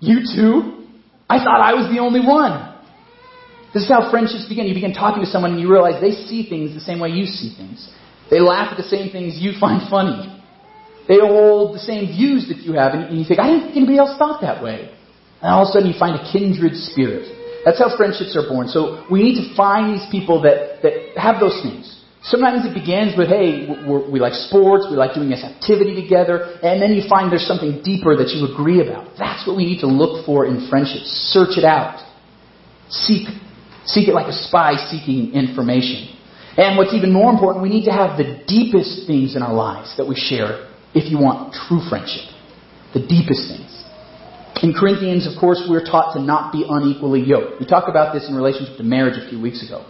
You 0.00 0.26
too? 0.26 0.86
I 1.30 1.38
thought 1.38 1.62
I 1.62 1.74
was 1.74 1.86
the 1.86 2.00
only 2.02 2.20
one. 2.20 2.74
This 3.72 3.84
is 3.84 3.88
how 3.88 4.10
friendships 4.10 4.46
begin. 4.48 4.66
You 4.66 4.74
begin 4.74 4.92
talking 4.92 5.22
to 5.22 5.30
someone 5.30 5.52
and 5.52 5.60
you 5.60 5.70
realize 5.70 6.02
they 6.02 6.12
see 6.26 6.48
things 6.50 6.74
the 6.74 6.80
same 6.82 6.98
way 6.98 7.10
you 7.10 7.26
see 7.26 7.54
things. 7.56 7.88
They 8.32 8.40
laugh 8.40 8.72
at 8.72 8.78
the 8.80 8.88
same 8.88 9.12
things 9.12 9.36
you 9.36 9.52
find 9.60 9.84
funny. 9.92 10.32
They 11.06 11.20
hold 11.20 11.76
the 11.76 11.84
same 11.84 12.08
views 12.08 12.48
that 12.48 12.64
you 12.64 12.80
have, 12.80 12.96
and 12.96 13.12
you 13.12 13.28
think, 13.28 13.38
I 13.38 13.52
didn't 13.52 13.76
think 13.76 13.84
anybody 13.84 13.98
else 13.98 14.16
thought 14.16 14.40
that 14.40 14.64
way. 14.64 14.88
And 15.44 15.52
all 15.52 15.68
of 15.68 15.68
a 15.68 15.72
sudden 15.76 15.92
you 15.92 15.98
find 15.98 16.16
a 16.16 16.24
kindred 16.32 16.72
spirit. 16.72 17.28
That's 17.66 17.78
how 17.78 17.94
friendships 17.94 18.32
are 18.38 18.48
born. 18.48 18.68
So 18.72 19.04
we 19.10 19.22
need 19.22 19.36
to 19.36 19.54
find 19.54 19.92
these 19.92 20.06
people 20.10 20.40
that, 20.42 20.80
that 20.82 21.20
have 21.20 21.38
those 21.42 21.60
things. 21.60 21.84
Sometimes 22.22 22.64
it 22.64 22.72
begins 22.72 23.18
with, 23.18 23.26
hey, 23.26 23.66
we 23.66 24.22
like 24.22 24.32
sports, 24.46 24.86
we 24.88 24.94
like 24.96 25.12
doing 25.12 25.28
this 25.28 25.42
activity 25.42 25.98
together, 26.00 26.56
and 26.62 26.80
then 26.80 26.94
you 26.94 27.02
find 27.10 27.30
there's 27.34 27.46
something 27.46 27.82
deeper 27.82 28.16
that 28.16 28.30
you 28.30 28.46
agree 28.46 28.80
about. 28.80 29.18
That's 29.18 29.44
what 29.44 29.56
we 29.58 29.66
need 29.66 29.80
to 29.82 29.90
look 29.90 30.24
for 30.24 30.46
in 30.46 30.70
friendships. 30.70 31.10
Search 31.34 31.58
it 31.58 31.66
out. 31.66 31.98
Seek, 32.88 33.26
seek 33.84 34.06
it 34.06 34.14
like 34.14 34.30
a 34.30 34.38
spy 34.46 34.78
seeking 34.88 35.34
information. 35.34 36.14
And 36.56 36.76
what's 36.76 36.92
even 36.92 37.12
more 37.12 37.30
important, 37.30 37.62
we 37.62 37.70
need 37.70 37.86
to 37.86 37.92
have 37.92 38.18
the 38.18 38.44
deepest 38.46 39.06
things 39.06 39.36
in 39.36 39.42
our 39.42 39.54
lives 39.54 39.96
that 39.96 40.06
we 40.06 40.14
share 40.14 40.68
if 40.94 41.10
you 41.10 41.18
want 41.18 41.54
true 41.54 41.80
friendship. 41.88 42.28
The 42.92 43.00
deepest 43.00 43.48
things. 43.48 43.72
In 44.62 44.74
Corinthians, 44.74 45.26
of 45.26 45.40
course, 45.40 45.64
we're 45.68 45.84
taught 45.84 46.12
to 46.14 46.20
not 46.20 46.52
be 46.52 46.64
unequally 46.68 47.20
yoked. 47.24 47.58
We 47.58 47.66
talked 47.66 47.88
about 47.88 48.12
this 48.12 48.28
in 48.28 48.36
relationship 48.36 48.76
to 48.76 48.84
marriage 48.84 49.16
a 49.16 49.28
few 49.28 49.40
weeks 49.40 49.64
ago. 49.64 49.88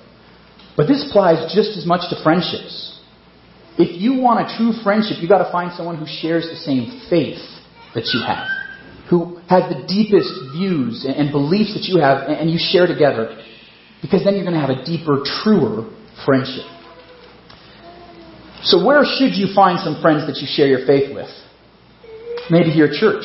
But 0.77 0.87
this 0.87 1.05
applies 1.11 1.53
just 1.53 1.77
as 1.77 1.85
much 1.85 2.09
to 2.11 2.23
friendships. 2.23 3.01
If 3.77 4.01
you 4.01 4.23
want 4.23 4.47
a 4.47 4.57
true 4.57 4.73
friendship, 4.85 5.19
you've 5.21 5.29
got 5.29 5.45
to 5.45 5.51
find 5.51 5.73
someone 5.75 5.99
who 5.99 6.07
shares 6.07 6.49
the 6.49 6.57
same 6.57 7.03
faith 7.11 7.43
that 7.95 8.07
you 8.15 8.23
have, 8.25 8.47
who 9.11 9.37
has 9.51 9.69
the 9.69 9.85
deepest 9.89 10.31
views 10.55 11.05
and 11.05 11.33
beliefs 11.33 11.75
that 11.75 11.85
you 11.85 12.01
have, 12.01 12.29
and 12.29 12.49
you 12.49 12.57
share 12.57 12.87
together. 12.87 13.43
Because 14.01 14.25
then 14.25 14.37
you're 14.37 14.45
going 14.45 14.57
to 14.57 14.65
have 14.65 14.71
a 14.71 14.85
deeper, 14.85 15.21
truer 15.43 15.91
friendship. 16.25 16.67
So, 18.63 18.85
where 18.85 19.03
should 19.05 19.35
you 19.35 19.53
find 19.55 19.81
some 19.81 20.01
friends 20.01 20.27
that 20.27 20.39
you 20.39 20.47
share 20.47 20.67
your 20.67 20.87
faith 20.87 21.13
with? 21.15 21.31
Maybe 22.51 22.71
at 22.71 22.93
church. 22.93 23.25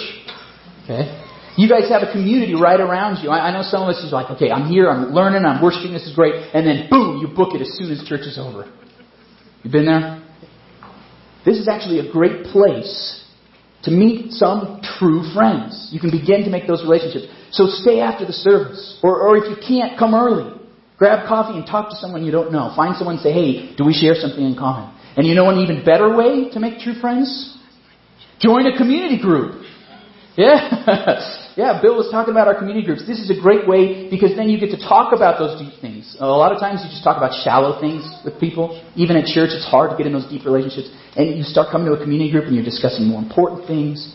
Okay? 0.83 1.23
You 1.57 1.67
guys 1.67 1.89
have 1.89 2.03
a 2.03 2.11
community 2.11 2.53
right 2.53 2.79
around 2.79 3.23
you. 3.23 3.29
I, 3.29 3.49
I 3.49 3.51
know 3.51 3.63
some 3.63 3.81
of 3.81 3.89
us 3.89 4.03
is 4.03 4.11
like, 4.11 4.29
okay, 4.31 4.51
I'm 4.51 4.69
here, 4.69 4.89
I'm 4.89 5.11
learning, 5.13 5.43
I'm 5.45 5.61
worshiping, 5.61 5.93
this 5.93 6.05
is 6.05 6.15
great, 6.15 6.33
and 6.53 6.65
then 6.65 6.87
boom, 6.89 7.17
you 7.17 7.27
book 7.27 7.55
it 7.55 7.61
as 7.61 7.69
soon 7.77 7.91
as 7.91 8.07
church 8.07 8.21
is 8.21 8.37
over. 8.37 8.71
You 9.63 9.71
been 9.71 9.85
there? 9.85 10.23
This 11.45 11.57
is 11.57 11.67
actually 11.67 11.99
a 11.99 12.11
great 12.11 12.45
place 12.45 13.23
to 13.83 13.91
meet 13.91 14.31
some 14.33 14.81
true 14.99 15.23
friends. 15.33 15.89
You 15.91 15.99
can 15.99 16.11
begin 16.11 16.43
to 16.43 16.49
make 16.49 16.67
those 16.67 16.83
relationships. 16.83 17.25
So 17.51 17.67
stay 17.67 18.01
after 18.01 18.25
the 18.25 18.33
service. 18.33 18.99
Or, 19.01 19.21
or 19.21 19.37
if 19.37 19.45
you 19.49 19.55
can't, 19.65 19.97
come 19.97 20.13
early. 20.13 20.53
Grab 20.97 21.27
coffee 21.27 21.57
and 21.57 21.65
talk 21.67 21.89
to 21.89 21.95
someone 21.95 22.25
you 22.25 22.31
don't 22.31 22.51
know. 22.51 22.73
Find 22.75 22.95
someone 22.95 23.15
and 23.15 23.23
say, 23.23 23.31
hey, 23.31 23.75
do 23.75 23.85
we 23.85 23.93
share 23.93 24.15
something 24.15 24.43
in 24.43 24.55
common? 24.55 24.93
And 25.15 25.27
you 25.27 25.35
know 25.35 25.49
an 25.49 25.59
even 25.59 25.85
better 25.85 26.15
way 26.15 26.49
to 26.51 26.59
make 26.59 26.79
true 26.79 26.95
friends? 26.99 27.57
Join 28.39 28.65
a 28.65 28.77
community 28.77 29.21
group. 29.21 29.63
Yeah. 30.35 31.33
Yeah, 31.57 31.81
Bill 31.81 31.97
was 31.97 32.13
talking 32.13 32.29
about 32.29 32.45
our 32.45 32.53
community 32.53 32.85
groups. 32.85 33.01
This 33.09 33.17
is 33.17 33.33
a 33.33 33.41
great 33.41 33.65
way 33.65 34.13
because 34.13 34.37
then 34.37 34.45
you 34.45 34.61
get 34.61 34.69
to 34.77 34.77
talk 34.77 35.09
about 35.09 35.41
those 35.41 35.57
deep 35.57 35.73
things. 35.81 36.15
A 36.21 36.29
lot 36.29 36.53
of 36.53 36.61
times 36.61 36.85
you 36.85 36.89
just 36.93 37.01
talk 37.01 37.17
about 37.17 37.33
shallow 37.41 37.81
things 37.81 38.05
with 38.21 38.37
people. 38.37 38.77
Even 38.93 39.17
at 39.17 39.25
church, 39.25 39.49
it's 39.49 39.65
hard 39.65 39.89
to 39.89 39.97
get 39.97 40.05
in 40.05 40.13
those 40.13 40.29
deep 40.29 40.45
relationships. 40.45 40.93
And 41.17 41.33
you 41.33 41.41
start 41.41 41.73
coming 41.73 41.89
to 41.89 41.97
a 41.97 41.99
community 41.99 42.29
group 42.29 42.45
and 42.45 42.53
you're 42.53 42.63
discussing 42.63 43.09
more 43.09 43.17
important 43.25 43.65
things, 43.65 44.05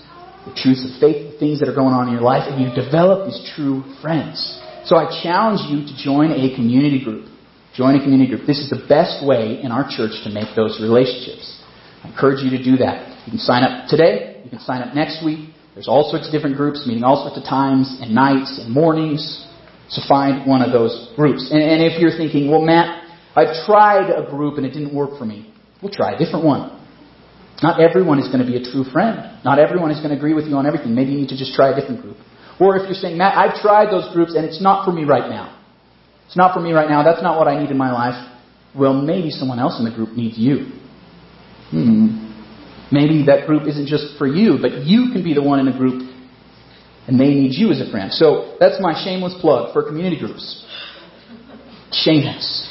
the 0.46 0.54
truths 0.54 0.86
of 0.86 0.94
faith, 1.02 1.34
the 1.34 1.38
things 1.42 1.58
that 1.58 1.66
are 1.66 1.74
going 1.74 1.90
on 1.90 2.06
in 2.06 2.14
your 2.14 2.22
life, 2.22 2.46
and 2.46 2.62
you 2.62 2.70
develop 2.70 3.26
these 3.26 3.42
true 3.58 3.82
friends. 3.98 4.38
So 4.84 4.96
I 4.96 5.06
challenge 5.22 5.62
you 5.70 5.86
to 5.86 5.94
join 6.02 6.32
a 6.32 6.54
community 6.54 7.02
group. 7.02 7.30
Join 7.74 7.94
a 7.94 8.02
community 8.02 8.28
group. 8.28 8.46
This 8.46 8.58
is 8.58 8.68
the 8.68 8.84
best 8.88 9.24
way 9.24 9.62
in 9.62 9.72
our 9.72 9.88
church 9.88 10.12
to 10.24 10.30
make 10.30 10.54
those 10.54 10.80
relationships. 10.82 11.62
I 12.04 12.08
encourage 12.08 12.42
you 12.42 12.50
to 12.50 12.62
do 12.62 12.76
that. 12.78 13.08
You 13.24 13.32
can 13.32 13.38
sign 13.38 13.62
up 13.62 13.88
today. 13.88 14.42
You 14.44 14.50
can 14.50 14.58
sign 14.58 14.82
up 14.82 14.94
next 14.94 15.24
week. 15.24 15.54
There's 15.74 15.88
all 15.88 16.10
sorts 16.10 16.26
of 16.26 16.32
different 16.32 16.56
groups 16.56 16.84
meeting 16.86 17.04
all 17.04 17.24
sorts 17.24 17.38
of 17.38 17.44
times 17.48 17.98
and 18.02 18.14
nights 18.14 18.60
and 18.60 18.68
mornings. 18.74 19.46
So 19.88 20.02
find 20.08 20.46
one 20.46 20.60
of 20.60 20.72
those 20.72 21.12
groups. 21.16 21.50
And, 21.50 21.62
and 21.62 21.82
if 21.82 22.00
you're 22.00 22.16
thinking, 22.16 22.50
well, 22.50 22.60
Matt, 22.60 23.04
I've 23.36 23.64
tried 23.64 24.10
a 24.10 24.28
group 24.28 24.58
and 24.58 24.66
it 24.66 24.72
didn't 24.72 24.94
work 24.94 25.18
for 25.18 25.24
me, 25.24 25.52
we'll 25.80 25.92
try 25.92 26.12
a 26.12 26.18
different 26.18 26.44
one. 26.44 26.78
Not 27.62 27.80
everyone 27.80 28.18
is 28.18 28.26
going 28.26 28.44
to 28.44 28.50
be 28.50 28.56
a 28.56 28.64
true 28.64 28.84
friend. 28.84 29.38
Not 29.44 29.58
everyone 29.58 29.90
is 29.90 29.98
going 29.98 30.10
to 30.10 30.16
agree 30.16 30.34
with 30.34 30.46
you 30.46 30.56
on 30.56 30.66
everything. 30.66 30.94
Maybe 30.94 31.12
you 31.12 31.20
need 31.20 31.28
to 31.28 31.38
just 31.38 31.54
try 31.54 31.70
a 31.70 31.78
different 31.78 32.02
group. 32.02 32.16
Or 32.62 32.76
if 32.76 32.85
you're 32.85 32.95
saying, 32.95 33.19
Matt, 33.19 33.37
I've 33.37 33.61
tried 33.61 33.90
those 33.90 34.12
groups 34.14 34.37
and 34.37 34.45
it's 34.45 34.62
not 34.62 34.85
for 34.85 34.92
me 34.92 35.02
right 35.02 35.28
now. 35.28 35.59
It's 36.26 36.37
not 36.37 36.54
for 36.54 36.61
me 36.61 36.71
right 36.71 36.88
now. 36.88 37.02
That's 37.02 37.21
not 37.21 37.37
what 37.37 37.49
I 37.49 37.59
need 37.61 37.71
in 37.73 37.76
my 37.76 37.90
life. 37.90 38.14
Well, 38.73 38.95
maybe 38.95 39.31
someone 39.31 39.59
else 39.59 39.81
in 39.81 39.85
the 39.85 39.90
group 39.90 40.11
needs 40.16 40.38
you. 40.38 40.71
Hmm. 41.71 42.23
Maybe 42.92 43.26
that 43.26 43.49
group 43.49 43.66
isn't 43.66 43.88
just 43.88 44.16
for 44.16 44.28
you, 44.28 44.59
but 44.62 44.87
you 44.87 45.11
can 45.12 45.25
be 45.25 45.35
the 45.35 45.42
one 45.42 45.59
in 45.59 45.66
the 45.66 45.76
group 45.76 46.09
and 47.09 47.19
they 47.19 47.35
need 47.35 47.52
you 47.59 47.73
as 47.73 47.81
a 47.81 47.90
friend. 47.90 48.12
So 48.12 48.57
that's 48.61 48.81
my 48.81 48.95
shameless 49.02 49.35
plug 49.40 49.73
for 49.73 49.83
community 49.83 50.21
groups. 50.21 50.64
Shameless. 51.90 52.71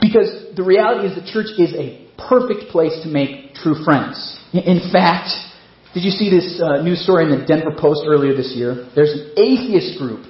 Because 0.00 0.54
the 0.54 0.62
reality 0.62 1.08
is 1.08 1.16
the 1.16 1.26
church 1.32 1.50
is 1.58 1.74
a 1.74 2.06
perfect 2.28 2.70
place 2.70 3.02
to 3.02 3.08
make 3.08 3.54
true 3.54 3.74
friends. 3.84 4.38
In 4.52 4.88
fact, 4.92 5.30
did 5.96 6.04
you 6.04 6.10
see 6.10 6.28
this 6.28 6.60
uh, 6.60 6.82
news 6.82 7.00
story 7.08 7.24
in 7.24 7.32
the 7.32 7.46
Denver 7.46 7.72
Post 7.72 8.02
earlier 8.04 8.36
this 8.36 8.52
year? 8.54 8.84
There's 8.94 9.16
an 9.16 9.32
atheist 9.32 9.96
group, 9.96 10.28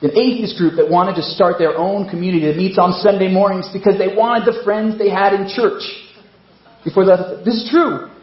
an 0.00 0.14
atheist 0.14 0.56
group 0.58 0.78
that 0.78 0.88
wanted 0.88 1.16
to 1.16 1.26
start 1.26 1.58
their 1.58 1.76
own 1.76 2.08
community 2.08 2.46
that 2.46 2.56
meets 2.56 2.78
on 2.78 2.92
Sunday 3.02 3.26
mornings 3.26 3.68
because 3.72 3.98
they 3.98 4.14
wanted 4.14 4.46
the 4.46 4.62
friends 4.62 4.96
they 4.96 5.10
had 5.10 5.34
in 5.34 5.50
church. 5.50 5.82
Before 6.84 7.04
that, 7.06 7.42
this 7.44 7.66
is 7.66 7.68
true. 7.68 8.14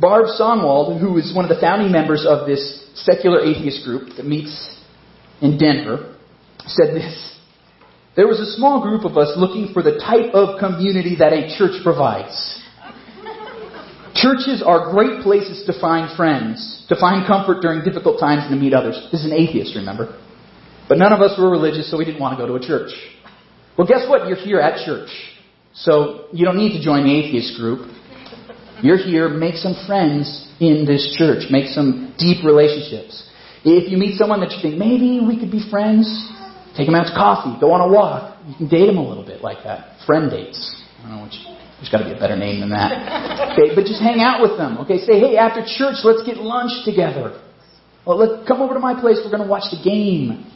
Barb 0.00 0.26
Sonwald, 0.34 0.98
who 0.98 1.18
is 1.18 1.30
one 1.32 1.44
of 1.44 1.54
the 1.54 1.60
founding 1.62 1.92
members 1.92 2.26
of 2.26 2.48
this 2.48 2.90
secular 3.06 3.46
atheist 3.46 3.86
group 3.86 4.16
that 4.16 4.26
meets 4.26 4.50
in 5.40 5.56
Denver, 5.56 6.18
said 6.66 6.96
this. 6.96 7.14
There 8.16 8.26
was 8.26 8.40
a 8.40 8.56
small 8.58 8.82
group 8.82 9.04
of 9.04 9.16
us 9.16 9.38
looking 9.38 9.72
for 9.72 9.84
the 9.84 10.02
type 10.02 10.34
of 10.34 10.58
community 10.58 11.14
that 11.20 11.32
a 11.32 11.54
church 11.56 11.78
provides. 11.84 12.34
Churches 14.16 14.62
are 14.64 14.90
great 14.90 15.22
places 15.22 15.66
to 15.66 15.78
find 15.78 16.16
friends, 16.16 16.86
to 16.88 16.96
find 16.96 17.26
comfort 17.26 17.60
during 17.60 17.84
difficult 17.84 18.18
times, 18.18 18.42
and 18.48 18.50
to 18.50 18.56
meet 18.56 18.72
others. 18.72 18.96
This 19.12 19.20
is 19.20 19.26
an 19.26 19.36
atheist, 19.36 19.76
remember? 19.76 20.18
But 20.88 20.98
none 20.98 21.12
of 21.12 21.20
us 21.20 21.38
were 21.38 21.50
religious, 21.50 21.90
so 21.90 21.98
we 21.98 22.04
didn't 22.04 22.20
want 22.20 22.38
to 22.38 22.42
go 22.42 22.46
to 22.46 22.54
a 22.54 22.66
church. 22.66 22.92
Well, 23.76 23.86
guess 23.86 24.08
what? 24.08 24.26
You're 24.26 24.38
here 24.38 24.58
at 24.60 24.86
church. 24.86 25.10
So 25.74 26.28
you 26.32 26.46
don't 26.46 26.56
need 26.56 26.78
to 26.78 26.82
join 26.82 27.04
the 27.04 27.12
atheist 27.12 27.58
group. 27.60 27.92
You're 28.82 28.96
here, 28.96 29.28
make 29.28 29.56
some 29.56 29.74
friends 29.86 30.48
in 30.60 30.86
this 30.86 31.14
church. 31.18 31.50
Make 31.50 31.68
some 31.68 32.14
deep 32.16 32.44
relationships. 32.44 33.28
If 33.64 33.90
you 33.90 33.98
meet 33.98 34.16
someone 34.16 34.40
that 34.40 34.52
you 34.52 34.62
think, 34.62 34.78
maybe 34.78 35.20
we 35.20 35.38
could 35.38 35.50
be 35.50 35.60
friends, 35.68 36.08
take 36.76 36.86
them 36.86 36.94
out 36.94 37.08
to 37.08 37.14
coffee, 37.14 37.60
go 37.60 37.72
on 37.72 37.82
a 37.82 37.92
walk. 37.92 38.38
You 38.48 38.54
can 38.54 38.68
date 38.68 38.86
them 38.86 38.96
a 38.96 39.06
little 39.06 39.26
bit 39.26 39.42
like 39.42 39.64
that. 39.64 39.98
Friend 40.06 40.30
dates. 40.30 40.56
I 41.00 41.08
don't 41.08 41.18
know 41.18 41.24
which, 41.24 41.55
there's 41.76 41.92
got 41.92 41.98
to 41.98 42.08
be 42.08 42.16
a 42.16 42.20
better 42.20 42.36
name 42.36 42.60
than 42.60 42.70
that. 42.70 43.52
Okay, 43.52 43.74
but 43.74 43.84
just 43.84 44.00
hang 44.00 44.20
out 44.20 44.40
with 44.40 44.56
them. 44.56 44.78
Okay, 44.78 44.98
say, 45.04 45.20
hey, 45.20 45.36
after 45.36 45.60
church, 45.60 46.00
let's 46.04 46.24
get 46.24 46.38
lunch 46.38 46.72
together. 46.84 47.42
Well, 48.06 48.16
let 48.16 48.46
come 48.46 48.62
over 48.62 48.72
to 48.72 48.80
my 48.80 48.98
place. 48.98 49.20
We're 49.22 49.34
going 49.34 49.44
to 49.44 49.48
watch 49.48 49.68
the 49.68 49.82
game. 49.82 50.46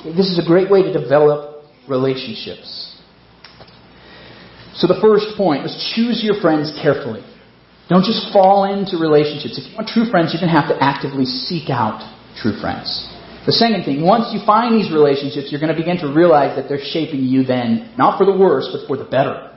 Okay, 0.00 0.16
this 0.16 0.32
is 0.32 0.40
a 0.40 0.46
great 0.46 0.70
way 0.70 0.82
to 0.82 0.92
develop 0.92 1.64
relationships. 1.88 2.96
So 4.74 4.86
the 4.86 5.00
first 5.02 5.36
point 5.36 5.66
is 5.66 5.74
choose 5.94 6.22
your 6.22 6.40
friends 6.40 6.72
carefully. 6.80 7.24
Don't 7.88 8.04
just 8.04 8.32
fall 8.32 8.64
into 8.64 8.96
relationships. 8.96 9.58
If 9.58 9.68
you 9.68 9.76
want 9.76 9.88
true 9.88 10.08
friends, 10.08 10.32
you're 10.32 10.40
going 10.40 10.52
to 10.52 10.60
have 10.60 10.70
to 10.70 10.78
actively 10.80 11.24
seek 11.24 11.68
out 11.68 12.04
true 12.36 12.56
friends. 12.60 12.88
The 13.44 13.52
second 13.52 13.84
thing, 13.84 14.04
once 14.04 14.28
you 14.32 14.44
find 14.44 14.76
these 14.76 14.92
relationships, 14.92 15.48
you're 15.50 15.60
going 15.60 15.72
to 15.72 15.78
begin 15.78 15.96
to 16.04 16.12
realize 16.12 16.54
that 16.56 16.68
they're 16.68 16.84
shaping 16.84 17.24
you 17.24 17.44
then, 17.44 17.92
not 17.96 18.18
for 18.18 18.24
the 18.24 18.36
worse, 18.36 18.68
but 18.70 18.86
for 18.86 18.96
the 18.96 19.08
better. 19.08 19.56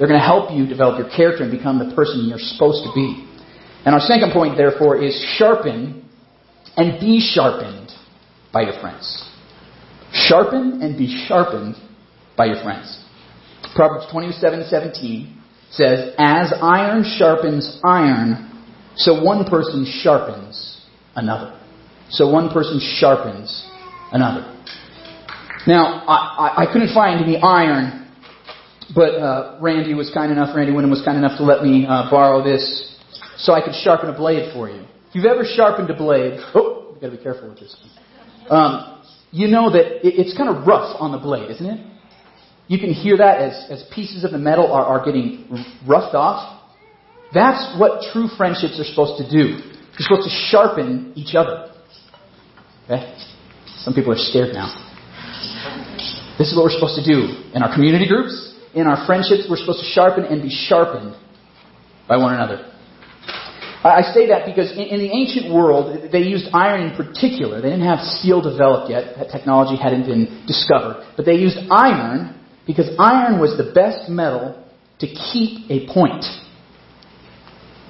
They're 0.00 0.08
going 0.08 0.18
to 0.18 0.26
help 0.26 0.50
you 0.50 0.66
develop 0.66 0.98
your 0.98 1.14
character 1.14 1.44
and 1.44 1.52
become 1.52 1.78
the 1.78 1.94
person 1.94 2.24
you're 2.26 2.38
supposed 2.38 2.84
to 2.84 2.92
be. 2.94 3.28
And 3.84 3.94
our 3.94 4.00
second 4.00 4.32
point, 4.32 4.56
therefore, 4.56 4.96
is 4.96 5.14
sharpen 5.36 6.08
and 6.74 6.98
be 6.98 7.20
sharpened 7.20 7.90
by 8.50 8.62
your 8.62 8.80
friends. 8.80 9.28
Sharpen 10.14 10.80
and 10.80 10.96
be 10.96 11.26
sharpened 11.28 11.76
by 12.34 12.46
your 12.46 12.62
friends. 12.62 13.04
Proverbs 13.74 14.06
27 14.10 14.68
17 14.70 15.42
says, 15.70 16.14
As 16.16 16.54
iron 16.62 17.04
sharpens 17.04 17.78
iron, 17.84 18.64
so 18.96 19.22
one 19.22 19.44
person 19.44 19.84
sharpens 19.84 20.80
another. 21.14 21.60
So 22.08 22.30
one 22.32 22.48
person 22.48 22.80
sharpens 22.80 23.70
another. 24.12 24.46
Now, 25.66 26.04
I, 26.08 26.16
I, 26.16 26.62
I 26.62 26.72
couldn't 26.72 26.94
find 26.94 27.22
any 27.22 27.36
iron, 27.36 27.99
but 28.94 29.14
uh, 29.14 29.58
Randy 29.60 29.94
was 29.94 30.10
kind 30.12 30.32
enough, 30.32 30.54
Randy 30.54 30.72
Wyndham 30.72 30.90
was 30.90 31.02
kind 31.04 31.16
enough 31.16 31.38
to 31.38 31.44
let 31.44 31.62
me 31.62 31.86
uh, 31.86 32.10
borrow 32.10 32.42
this 32.42 32.96
so 33.38 33.52
I 33.52 33.64
could 33.64 33.74
sharpen 33.74 34.08
a 34.10 34.16
blade 34.16 34.52
for 34.52 34.68
you. 34.68 34.82
If 35.08 35.14
you've 35.14 35.24
ever 35.24 35.44
sharpened 35.44 35.90
a 35.90 35.96
blade, 35.96 36.40
oh, 36.54 36.94
you 36.94 37.00
gotta 37.00 37.16
be 37.16 37.22
careful 37.22 37.48
with 37.48 37.60
this. 37.60 37.74
Um, 38.48 39.02
you 39.30 39.48
know 39.48 39.70
that 39.70 40.06
it, 40.06 40.18
it's 40.18 40.36
kind 40.36 40.50
of 40.50 40.66
rough 40.66 40.96
on 41.00 41.12
the 41.12 41.18
blade, 41.18 41.50
isn't 41.50 41.66
it? 41.66 41.86
You 42.68 42.78
can 42.78 42.92
hear 42.92 43.16
that 43.16 43.40
as, 43.40 43.66
as 43.70 43.84
pieces 43.94 44.24
of 44.24 44.30
the 44.30 44.38
metal 44.38 44.72
are, 44.72 44.84
are 44.84 45.04
getting 45.04 45.48
roughed 45.86 46.14
off. 46.14 46.62
That's 47.34 47.78
what 47.78 48.02
true 48.12 48.28
friendships 48.36 48.78
are 48.78 48.84
supposed 48.84 49.22
to 49.22 49.28
do. 49.28 49.58
You're 49.98 50.06
supposed 50.06 50.28
to 50.28 50.34
sharpen 50.50 51.12
each 51.16 51.34
other. 51.34 51.74
Okay? 52.84 53.14
Some 53.78 53.94
people 53.94 54.12
are 54.12 54.18
scared 54.18 54.54
now. 54.54 54.70
This 56.38 56.48
is 56.50 56.56
what 56.56 56.64
we're 56.64 56.78
supposed 56.78 56.96
to 56.96 57.04
do 57.04 57.50
in 57.54 57.62
our 57.62 57.74
community 57.74 58.06
groups, 58.08 58.49
in 58.74 58.86
our 58.86 59.06
friendships. 59.06 59.46
We're 59.48 59.56
supposed 59.56 59.80
to 59.80 59.90
sharpen 59.92 60.24
and 60.24 60.42
be 60.42 60.50
sharpened 60.50 61.16
by 62.08 62.16
one 62.16 62.34
another. 62.34 62.66
I 63.82 64.02
say 64.12 64.28
that 64.28 64.44
because 64.44 64.72
in 64.72 64.98
the 64.98 65.08
ancient 65.08 65.52
world, 65.54 66.12
they 66.12 66.20
used 66.20 66.48
iron 66.52 66.82
in 66.82 66.96
particular. 66.96 67.62
They 67.62 67.70
didn't 67.70 67.86
have 67.86 68.00
steel 68.00 68.42
developed 68.42 68.90
yet. 68.90 69.16
That 69.16 69.30
technology 69.30 69.80
hadn't 69.80 70.04
been 70.04 70.44
discovered. 70.46 71.06
But 71.16 71.24
they 71.24 71.36
used 71.36 71.56
iron 71.70 72.38
because 72.66 72.90
iron 72.98 73.40
was 73.40 73.56
the 73.56 73.72
best 73.72 74.10
metal 74.10 74.62
to 74.98 75.06
keep 75.06 75.70
a 75.70 75.86
point. 75.92 76.24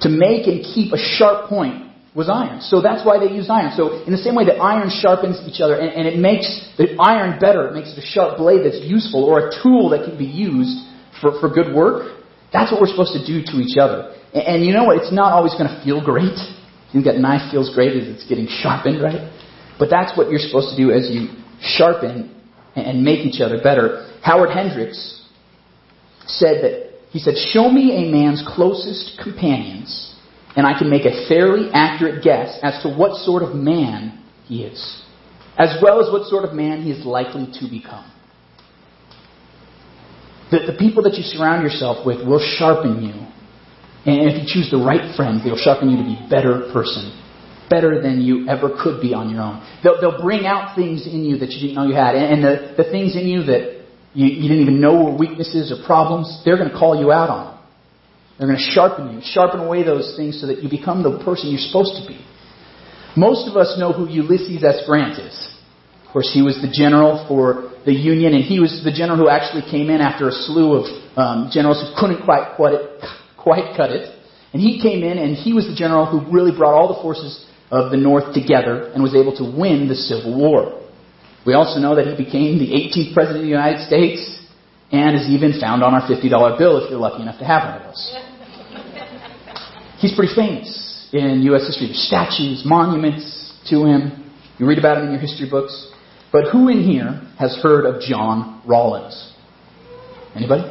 To 0.01 0.09
make 0.09 0.47
and 0.47 0.63
keep 0.63 0.93
a 0.93 0.97
sharp 0.97 1.49
point 1.49 1.90
was 2.13 2.27
iron. 2.29 2.59
So 2.59 2.81
that's 2.81 3.05
why 3.05 3.19
they 3.19 3.31
used 3.31 3.49
iron. 3.49 3.71
So 3.75 4.03
in 4.03 4.11
the 4.11 4.19
same 4.19 4.35
way 4.35 4.43
that 4.45 4.59
iron 4.59 4.91
sharpens 4.91 5.39
each 5.47 5.61
other 5.61 5.79
and, 5.79 5.89
and 5.95 6.03
it 6.07 6.19
makes 6.19 6.47
the 6.77 6.99
iron 6.99 7.39
better, 7.39 7.67
it 7.67 7.73
makes 7.73 7.95
it 7.95 8.03
a 8.03 8.05
sharp 8.05 8.37
blade 8.37 8.67
that's 8.67 8.83
useful 8.83 9.23
or 9.23 9.47
a 9.47 9.51
tool 9.63 9.89
that 9.95 10.03
can 10.03 10.17
be 10.17 10.27
used 10.27 10.75
for, 11.21 11.39
for 11.39 11.47
good 11.47 11.73
work, 11.73 12.19
that's 12.51 12.71
what 12.71 12.81
we're 12.81 12.91
supposed 12.91 13.15
to 13.15 13.23
do 13.23 13.39
to 13.47 13.63
each 13.63 13.77
other. 13.79 14.11
And, 14.33 14.43
and 14.43 14.57
you 14.65 14.73
know 14.73 14.83
what? 14.83 14.97
It's 14.97 15.13
not 15.13 15.31
always 15.31 15.53
going 15.53 15.71
to 15.71 15.79
feel 15.83 16.03
great. 16.03 16.35
You 16.91 16.99
think 16.99 17.05
that 17.05 17.19
knife 17.19 17.47
feels 17.51 17.73
great 17.73 17.95
as 17.95 18.07
it's 18.07 18.27
getting 18.27 18.47
sharpened, 18.47 19.01
right? 19.01 19.31
But 19.79 19.89
that's 19.89 20.17
what 20.17 20.29
you're 20.29 20.43
supposed 20.43 20.75
to 20.75 20.77
do 20.77 20.91
as 20.91 21.07
you 21.09 21.31
sharpen 21.61 22.35
and 22.75 23.03
make 23.03 23.25
each 23.25 23.39
other 23.39 23.61
better. 23.63 24.11
Howard 24.21 24.51
Hendricks 24.51 25.23
said 26.27 26.63
that, 26.63 26.91
he 27.11 27.19
said, 27.19 27.35
Show 27.35 27.69
me 27.69 27.91
a 28.07 28.11
man's 28.11 28.43
closest 28.45 29.19
companions, 29.21 30.10
and 30.55 30.65
I 30.65 30.77
can 30.77 30.89
make 30.89 31.05
a 31.05 31.27
fairly 31.27 31.69
accurate 31.73 32.23
guess 32.23 32.59
as 32.61 32.81
to 32.83 32.89
what 32.89 33.15
sort 33.23 33.43
of 33.43 33.55
man 33.55 34.23
he 34.45 34.63
is, 34.63 35.03
as 35.57 35.77
well 35.81 36.05
as 36.05 36.11
what 36.11 36.27
sort 36.27 36.45
of 36.45 36.53
man 36.53 36.83
he 36.83 36.91
is 36.91 37.05
likely 37.05 37.47
to 37.59 37.69
become. 37.69 38.09
The, 40.51 40.71
the 40.73 40.77
people 40.77 41.03
that 41.03 41.13
you 41.13 41.23
surround 41.23 41.63
yourself 41.63 42.05
with 42.05 42.27
will 42.27 42.43
sharpen 42.57 43.01
you. 43.01 43.13
And 44.03 44.29
if 44.29 44.41
you 44.41 44.45
choose 44.47 44.69
the 44.69 44.83
right 44.83 45.15
friends, 45.15 45.43
they'll 45.43 45.55
sharpen 45.55 45.89
you 45.89 45.97
to 45.97 46.03
be 46.03 46.17
a 46.19 46.27
better 46.27 46.71
person 46.73 47.17
better 47.71 48.01
than 48.01 48.19
you 48.19 48.49
ever 48.49 48.69
could 48.83 49.01
be 49.01 49.13
on 49.13 49.29
your 49.29 49.41
own. 49.41 49.63
They'll, 49.81 49.99
they'll 50.01 50.21
bring 50.21 50.45
out 50.45 50.75
things 50.75 51.07
in 51.07 51.23
you 51.23 51.37
that 51.37 51.51
you 51.51 51.61
didn't 51.61 51.75
know 51.75 51.87
you 51.87 51.95
had. 51.95 52.15
And, 52.15 52.27
and 52.33 52.43
the, 52.43 52.83
the 52.83 52.91
things 52.91 53.15
in 53.15 53.25
you 53.25 53.43
that 53.45 53.87
you, 54.13 54.27
you 54.27 54.49
didn't 54.49 54.61
even 54.61 54.81
know 54.81 55.05
were 55.05 55.17
weaknesses 55.17 55.71
or 55.71 55.81
problems, 55.87 56.41
they're 56.43 56.57
going 56.57 56.69
to 56.69 56.77
call 56.77 56.99
you 56.99 57.13
out 57.13 57.29
on. 57.29 57.50
They're 58.41 58.49
going 58.49 58.57
to 58.57 58.73
sharpen 58.73 59.13
you, 59.13 59.21
sharpen 59.21 59.59
away 59.59 59.83
those 59.83 60.17
things 60.17 60.41
so 60.41 60.47
that 60.47 60.63
you 60.63 60.67
become 60.67 61.03
the 61.05 61.21
person 61.23 61.53
you're 61.53 61.61
supposed 61.61 62.01
to 62.01 62.07
be. 62.09 62.17
Most 63.15 63.47
of 63.47 63.53
us 63.53 63.77
know 63.77 63.93
who 63.93 64.09
Ulysses 64.09 64.63
S. 64.63 64.81
Grant 64.87 65.21
is. 65.21 65.37
Of 66.01 66.09
course, 66.09 66.33
he 66.33 66.41
was 66.41 66.57
the 66.57 66.73
general 66.73 67.23
for 67.29 67.69
the 67.85 67.93
Union, 67.93 68.33
and 68.33 68.43
he 68.43 68.59
was 68.59 68.81
the 68.83 68.89
general 68.91 69.15
who 69.15 69.29
actually 69.29 69.61
came 69.69 69.93
in 69.93 70.01
after 70.01 70.27
a 70.27 70.31
slew 70.31 70.73
of 70.73 70.89
um, 71.13 71.49
generals 71.53 71.85
who 71.85 71.93
couldn't 71.93 72.25
quite, 72.25 72.57
it, 72.57 73.05
quite 73.37 73.77
cut 73.77 73.91
it. 73.91 74.09
And 74.53 74.59
he 74.59 74.81
came 74.81 75.03
in, 75.03 75.19
and 75.19 75.37
he 75.37 75.53
was 75.53 75.69
the 75.69 75.77
general 75.77 76.09
who 76.09 76.25
really 76.33 76.49
brought 76.49 76.73
all 76.73 76.97
the 76.97 77.01
forces 77.05 77.45
of 77.69 77.91
the 77.91 77.97
North 77.97 78.33
together 78.33 78.89
and 78.97 79.03
was 79.03 79.13
able 79.13 79.37
to 79.37 79.45
win 79.45 79.87
the 79.87 79.93
Civil 79.93 80.33
War. 80.33 80.81
We 81.45 81.53
also 81.53 81.79
know 81.79 81.93
that 81.93 82.09
he 82.09 82.17
became 82.17 82.57
the 82.57 82.73
18th 82.73 83.13
President 83.13 83.45
of 83.45 83.45
the 83.45 83.53
United 83.53 83.85
States 83.85 84.41
and 84.91 85.15
is 85.15 85.29
even 85.29 85.61
found 85.61 85.83
on 85.83 85.93
our 85.93 86.09
$50 86.09 86.57
bill 86.57 86.83
if 86.83 86.89
you're 86.89 86.99
lucky 86.99 87.21
enough 87.21 87.37
to 87.37 87.45
have 87.45 87.69
one 87.69 87.81
of 87.81 87.93
those. 87.93 88.30
He's 90.01 90.15
pretty 90.15 90.33
famous 90.33 91.07
in 91.13 91.43
U.S. 91.43 91.67
history. 91.67 91.87
There's 91.87 92.07
statues, 92.07 92.63
monuments 92.65 93.53
to 93.69 93.85
him. 93.85 94.33
You 94.57 94.65
read 94.65 94.79
about 94.79 94.97
him 94.97 95.05
in 95.05 95.11
your 95.11 95.21
history 95.21 95.47
books. 95.47 95.91
But 96.31 96.45
who 96.51 96.69
in 96.69 96.81
here 96.81 97.21
has 97.37 97.55
heard 97.61 97.85
of 97.85 98.01
John 98.01 98.63
Rawlins? 98.65 99.33
Anybody? 100.35 100.63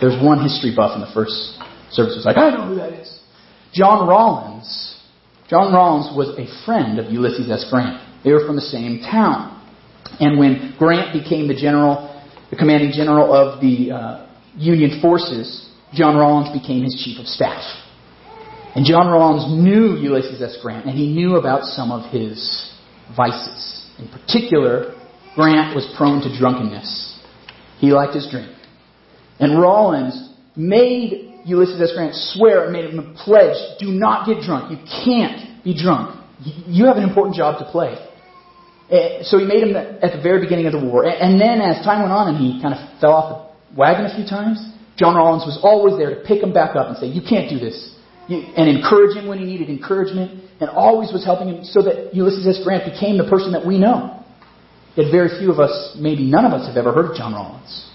There's 0.00 0.20
one 0.22 0.42
history 0.42 0.74
buff 0.74 0.96
in 0.96 1.00
the 1.00 1.10
first 1.14 1.58
service 1.90 2.16
who's 2.16 2.24
like, 2.24 2.36
I 2.36 2.50
know 2.50 2.66
who 2.66 2.74
that 2.76 2.94
is. 2.94 3.20
John 3.72 4.08
Rawlins. 4.08 5.00
John 5.48 5.72
Rawlins 5.72 6.16
was 6.16 6.30
a 6.36 6.64
friend 6.66 6.98
of 6.98 7.12
Ulysses 7.12 7.50
S. 7.50 7.66
Grant. 7.70 8.02
They 8.24 8.32
were 8.32 8.44
from 8.44 8.56
the 8.56 8.62
same 8.62 9.00
town. 9.00 9.54
And 10.18 10.38
when 10.38 10.74
Grant 10.78 11.12
became 11.12 11.46
the 11.46 11.54
general, 11.54 12.24
the 12.50 12.56
commanding 12.56 12.90
general 12.92 13.32
of 13.32 13.60
the 13.60 13.92
uh, 13.92 14.26
Union 14.56 15.00
forces, 15.00 15.67
John 15.94 16.16
Rawlins 16.16 16.58
became 16.58 16.84
his 16.84 16.94
chief 17.02 17.18
of 17.18 17.26
staff. 17.26 17.62
And 18.74 18.84
John 18.84 19.08
Rawlins 19.08 19.62
knew 19.62 19.96
Ulysses 19.96 20.42
S. 20.42 20.58
Grant, 20.62 20.86
and 20.86 20.96
he 20.96 21.12
knew 21.12 21.36
about 21.36 21.64
some 21.64 21.90
of 21.90 22.12
his 22.12 22.70
vices. 23.16 23.86
In 23.98 24.08
particular, 24.08 24.94
Grant 25.34 25.74
was 25.74 25.86
prone 25.96 26.20
to 26.22 26.38
drunkenness. 26.38 27.18
He 27.78 27.92
liked 27.92 28.14
his 28.14 28.28
drink. 28.30 28.50
And 29.40 29.60
Rawlins 29.60 30.32
made 30.54 31.40
Ulysses 31.44 31.80
S. 31.80 31.92
Grant 31.94 32.14
swear 32.14 32.64
and 32.64 32.72
made 32.72 32.90
him 32.90 32.98
a 32.98 33.14
pledge 33.24 33.56
do 33.78 33.86
not 33.86 34.26
get 34.26 34.42
drunk. 34.42 34.70
You 34.70 34.78
can't 35.04 35.64
be 35.64 35.74
drunk. 35.74 36.20
You 36.66 36.86
have 36.86 36.96
an 36.96 37.04
important 37.04 37.36
job 37.36 37.58
to 37.58 37.64
play. 37.70 37.96
Eh, 38.90 39.22
so 39.22 39.38
he 39.38 39.44
made 39.44 39.62
him 39.62 39.76
at 39.76 40.12
the 40.12 40.20
very 40.22 40.40
beginning 40.40 40.66
of 40.66 40.72
the 40.72 40.84
war. 40.84 41.04
And 41.04 41.40
then 41.40 41.60
as 41.60 41.84
time 41.84 42.00
went 42.00 42.12
on 42.12 42.34
and 42.34 42.38
he 42.38 42.60
kind 42.62 42.74
of 42.74 43.00
fell 43.00 43.12
off 43.12 43.26
the 43.32 43.76
wagon 43.76 44.06
a 44.06 44.14
few 44.14 44.24
times, 44.26 44.58
John 44.98 45.14
Rawlins 45.14 45.46
was 45.46 45.58
always 45.62 45.96
there 45.96 46.10
to 46.10 46.20
pick 46.26 46.42
him 46.42 46.52
back 46.52 46.74
up 46.74 46.88
and 46.88 46.98
say, 46.98 47.06
You 47.06 47.22
can't 47.22 47.48
do 47.48 47.58
this. 47.58 47.94
And 48.28 48.68
encourage 48.68 49.16
him 49.16 49.26
when 49.26 49.38
he 49.38 49.46
needed 49.46 49.70
encouragement, 49.70 50.44
and 50.60 50.68
always 50.68 51.12
was 51.12 51.24
helping 51.24 51.48
him 51.48 51.64
so 51.64 51.80
that 51.80 52.12
Ulysses 52.12 52.46
S. 52.46 52.60
Grant 52.62 52.84
became 52.84 53.16
the 53.16 53.24
person 53.24 53.52
that 53.52 53.64
we 53.64 53.78
know. 53.78 54.22
Yet 54.96 55.10
very 55.10 55.32
few 55.38 55.50
of 55.50 55.60
us, 55.60 55.96
maybe 55.96 56.28
none 56.28 56.44
of 56.44 56.52
us, 56.52 56.66
have 56.66 56.76
ever 56.76 56.92
heard 56.92 57.08
of 57.08 57.16
John 57.16 57.32
Rawlins. 57.32 57.88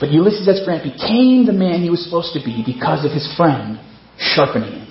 But 0.00 0.08
Ulysses 0.08 0.48
S. 0.48 0.64
Grant 0.64 0.84
became 0.84 1.44
the 1.44 1.52
man 1.52 1.82
he 1.82 1.90
was 1.90 2.00
supposed 2.04 2.32
to 2.32 2.40
be 2.40 2.62
because 2.64 3.04
of 3.04 3.12
his 3.12 3.28
friend 3.36 3.76
sharpening 4.16 4.72
him. 4.72 4.88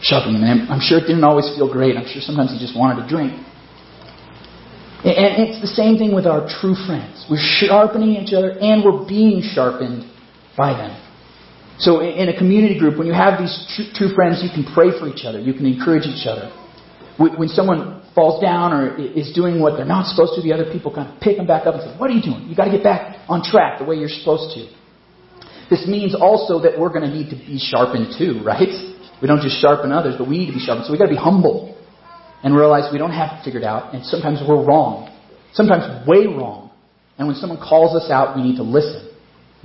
Sharpening 0.00 0.40
him. 0.40 0.48
And 0.48 0.72
I'm 0.72 0.80
sure 0.80 0.98
it 0.98 1.08
didn't 1.10 1.24
always 1.24 1.50
feel 1.52 1.70
great. 1.70 1.96
I'm 1.96 2.08
sure 2.08 2.22
sometimes 2.24 2.52
he 2.52 2.58
just 2.58 2.78
wanted 2.78 3.02
to 3.02 3.08
drink. 3.08 3.34
And 5.04 5.44
it's 5.44 5.60
the 5.60 5.68
same 5.68 5.98
thing 6.00 6.14
with 6.14 6.24
our 6.24 6.48
true 6.48 6.72
friends. 6.72 7.28
We're 7.28 7.36
sharpening 7.36 8.16
each 8.16 8.32
other 8.32 8.56
and 8.56 8.80
we're 8.80 9.04
being 9.04 9.42
sharpened 9.44 10.08
by 10.56 10.72
them. 10.72 10.96
So 11.76 12.00
in 12.00 12.30
a 12.30 12.36
community 12.38 12.78
group, 12.78 12.96
when 12.96 13.06
you 13.06 13.12
have 13.12 13.38
these 13.38 13.52
true 13.92 14.14
friends, 14.14 14.40
you 14.40 14.48
can 14.48 14.64
pray 14.72 14.96
for 14.96 15.04
each 15.06 15.28
other. 15.28 15.38
You 15.38 15.52
can 15.52 15.66
encourage 15.66 16.08
each 16.08 16.24
other. 16.24 16.48
When 17.18 17.48
someone 17.48 18.00
falls 18.14 18.40
down 18.40 18.72
or 18.72 18.96
is 18.96 19.32
doing 19.34 19.60
what 19.60 19.76
they're 19.76 19.84
not 19.84 20.06
supposed 20.06 20.40
to, 20.40 20.42
the 20.42 20.54
other 20.54 20.72
people 20.72 20.94
kind 20.94 21.12
of 21.12 21.20
pick 21.20 21.36
them 21.36 21.46
back 21.46 21.66
up 21.66 21.74
and 21.74 21.82
say, 21.84 21.92
what 21.98 22.08
are 22.08 22.14
you 22.14 22.22
doing? 22.22 22.48
You've 22.48 22.56
got 22.56 22.66
to 22.66 22.72
get 22.72 22.82
back 22.82 23.20
on 23.28 23.42
track 23.42 23.78
the 23.78 23.84
way 23.84 23.96
you're 23.96 24.08
supposed 24.08 24.56
to. 24.56 24.70
This 25.68 25.84
means 25.86 26.14
also 26.14 26.60
that 26.62 26.78
we're 26.78 26.88
going 26.88 27.04
to 27.04 27.12
need 27.12 27.28
to 27.28 27.36
be 27.36 27.58
sharpened 27.58 28.14
too, 28.16 28.40
right? 28.40 28.72
We 29.20 29.28
don't 29.28 29.42
just 29.42 29.60
sharpen 29.60 29.92
others, 29.92 30.14
but 30.16 30.28
we 30.28 30.38
need 30.38 30.46
to 30.46 30.56
be 30.56 30.64
sharpened. 30.64 30.86
So 30.86 30.92
we've 30.92 31.00
got 31.00 31.12
to 31.12 31.14
be 31.14 31.20
humble 31.20 31.73
and 32.44 32.54
realize 32.54 32.92
we 32.92 32.98
don't 32.98 33.10
have 33.10 33.40
it 33.40 33.44
figured 33.44 33.64
out, 33.64 33.94
and 33.94 34.04
sometimes 34.04 34.40
we're 34.46 34.62
wrong. 34.62 35.10
Sometimes 35.54 36.06
way 36.06 36.26
wrong. 36.26 36.70
And 37.18 37.26
when 37.26 37.36
someone 37.36 37.58
calls 37.58 37.96
us 38.00 38.10
out, 38.10 38.36
we 38.36 38.42
need 38.42 38.56
to 38.56 38.62
listen 38.62 39.04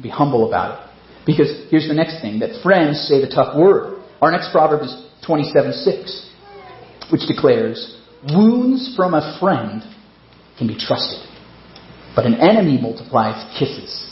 be 0.01 0.09
humble 0.09 0.47
about 0.47 0.79
it. 0.79 1.25
Because 1.25 1.67
here's 1.69 1.87
the 1.87 1.93
next 1.93 2.21
thing 2.21 2.39
that 2.39 2.61
friends 2.63 3.07
say 3.07 3.21
the 3.21 3.29
tough 3.29 3.55
word. 3.55 4.01
Our 4.21 4.31
next 4.31 4.51
proverb 4.51 4.81
is 4.81 5.07
27 5.25 5.73
6, 5.73 6.33
which 7.11 7.21
declares, 7.27 7.97
Wounds 8.33 8.95
from 8.95 9.13
a 9.13 9.37
friend 9.39 9.83
can 10.57 10.67
be 10.67 10.77
trusted, 10.77 11.19
but 12.15 12.25
an 12.25 12.35
enemy 12.35 12.79
multiplies 12.81 13.57
kisses. 13.57 14.11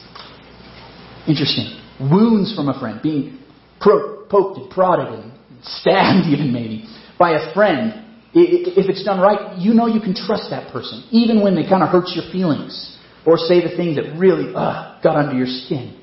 Interesting. 1.27 1.82
Wounds 1.99 2.56
from 2.56 2.69
a 2.69 2.80
friend, 2.80 3.01
being 3.01 3.39
poked 3.82 4.58
and 4.60 4.69
prodded 4.69 5.19
and 5.19 5.32
stabbed, 5.63 6.27
even 6.32 6.53
maybe, 6.53 6.86
by 7.19 7.32
a 7.32 7.53
friend 7.53 8.07
if 8.34 8.90
it's 8.90 9.04
done 9.04 9.20
right, 9.20 9.58
you 9.58 9.74
know 9.74 9.88
you 9.88 10.02
can 10.02 10.13
trust 10.13 10.50
that 10.50 10.72
person, 10.72 11.08
even 11.12 11.42
when 11.42 11.56
they 11.56 11.63
kind 11.63 11.84
of 11.84 11.90
hurt 11.90 12.10
your 12.16 12.30
feelings 12.32 12.98
or 13.26 13.38
say 13.38 13.62
the 13.62 13.76
things 13.76 13.96
that 13.96 14.18
really 14.18 14.54
uh, 14.56 15.00
got 15.04 15.16
under 15.16 15.36
your 15.36 15.48
skin. 15.48 16.00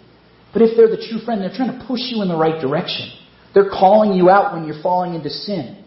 But 0.52 0.62
if 0.62 0.76
they're 0.76 0.88
the 0.88 1.02
true 1.08 1.18
friend, 1.24 1.40
they're 1.40 1.54
trying 1.54 1.78
to 1.78 1.84
push 1.86 2.00
you 2.10 2.22
in 2.22 2.28
the 2.28 2.36
right 2.36 2.60
direction. 2.60 3.10
They're 3.54 3.70
calling 3.70 4.12
you 4.12 4.30
out 4.30 4.54
when 4.54 4.66
you're 4.66 4.82
falling 4.82 5.14
into 5.14 5.30
sin. 5.30 5.84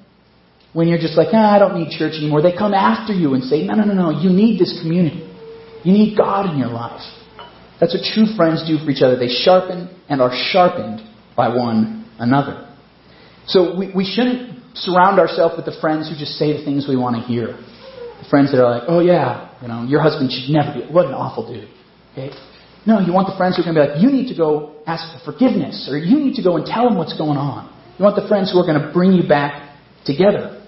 When 0.73 0.87
you're 0.87 0.99
just 0.99 1.17
like, 1.17 1.29
ah, 1.33 1.55
I 1.55 1.59
don't 1.59 1.79
need 1.79 1.97
church 1.97 2.13
anymore. 2.13 2.41
They 2.41 2.55
come 2.55 2.73
after 2.73 3.13
you 3.13 3.33
and 3.33 3.43
say, 3.43 3.65
no, 3.65 3.75
no, 3.75 3.83
no, 3.83 3.93
no, 3.93 4.09
you 4.09 4.29
need 4.29 4.59
this 4.59 4.79
community. 4.81 5.23
You 5.83 5.93
need 5.93 6.17
God 6.17 6.51
in 6.51 6.59
your 6.59 6.69
life. 6.69 7.01
That's 7.79 7.93
what 7.93 8.03
true 8.13 8.35
friends 8.35 8.67
do 8.67 8.77
for 8.83 8.89
each 8.91 9.01
other. 9.01 9.17
They 9.17 9.29
sharpen 9.29 9.89
and 10.09 10.21
are 10.21 10.31
sharpened 10.51 11.01
by 11.35 11.49
one 11.49 12.09
another. 12.19 12.75
So 13.45 13.77
we, 13.77 13.91
we 13.93 14.05
shouldn't 14.05 14.56
surround 14.83 15.19
ourselves 15.19 15.55
with 15.55 15.65
the 15.65 15.77
friends 15.79 16.09
who 16.09 16.15
just 16.15 16.37
say 16.37 16.55
the 16.57 16.63
things 16.63 16.87
we 16.87 16.95
want 16.95 17.15
to 17.15 17.23
hear. 17.23 17.57
The 18.21 18.27
friends 18.29 18.51
that 18.51 18.61
are 18.61 18.69
like, 18.69 18.83
oh 18.87 18.99
yeah, 18.99 19.53
you 19.61 19.67
know, 19.67 19.83
your 19.83 20.01
husband 20.01 20.31
should 20.31 20.49
never 20.49 20.73
be, 20.73 20.81
what 20.91 21.05
an 21.05 21.13
awful 21.13 21.45
dude. 21.45 21.69
Okay? 22.13 22.33
No, 22.85 22.99
you 22.99 23.11
want 23.11 23.27
the 23.27 23.35
friends 23.35 23.57
who 23.57 23.61
are 23.61 23.67
going 23.67 23.75
to 23.75 23.81
be 23.83 23.87
like, 23.91 23.99
you 24.01 24.09
need 24.09 24.31
to 24.31 24.37
go 24.37 24.79
ask 24.87 25.03
for 25.11 25.33
forgiveness, 25.33 25.89
or 25.91 25.97
you 25.97 26.17
need 26.17 26.35
to 26.39 26.43
go 26.43 26.55
and 26.55 26.65
tell 26.65 26.87
them 26.87 26.97
what's 26.97 27.17
going 27.17 27.37
on. 27.37 27.67
You 27.99 28.05
want 28.05 28.15
the 28.15 28.27
friends 28.27 28.51
who 28.51 28.59
are 28.59 28.65
going 28.65 28.79
to 28.79 28.93
bring 28.93 29.11
you 29.11 29.27
back 29.27 29.75
together. 30.05 30.65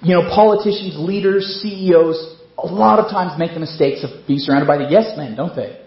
You 0.00 0.14
know, 0.14 0.30
politicians, 0.30 0.94
leaders, 0.96 1.58
CEOs, 1.60 2.38
a 2.56 2.66
lot 2.66 3.02
of 3.02 3.10
times 3.10 3.34
make 3.38 3.54
the 3.54 3.60
mistakes 3.60 4.06
of 4.06 4.26
being 4.26 4.38
surrounded 4.38 4.66
by 4.66 4.78
the 4.78 4.86
yes 4.86 5.16
men, 5.16 5.34
don't 5.34 5.54
they? 5.54 5.82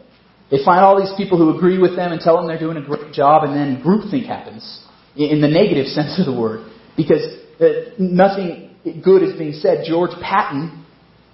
They 0.52 0.60
find 0.64 0.84
all 0.84 1.00
these 1.00 1.14
people 1.16 1.38
who 1.40 1.56
agree 1.56 1.80
with 1.80 1.96
them 1.96 2.12
and 2.12 2.20
tell 2.20 2.36
them 2.36 2.48
they're 2.48 2.60
doing 2.60 2.76
a 2.76 2.84
great 2.84 3.14
job, 3.14 3.48
and 3.48 3.56
then 3.56 3.82
groupthink 3.82 4.28
happens 4.28 4.84
in 5.16 5.40
the 5.40 5.48
negative 5.48 5.88
sense 5.98 6.20
of 6.20 6.28
the 6.28 6.36
word. 6.36 6.68
Because 6.98 7.24
that 7.60 8.00
nothing 8.00 8.76
good 9.04 9.24
is 9.24 9.38
being 9.38 9.54
said. 9.54 9.86
George 9.88 10.12
Patton, 10.22 10.86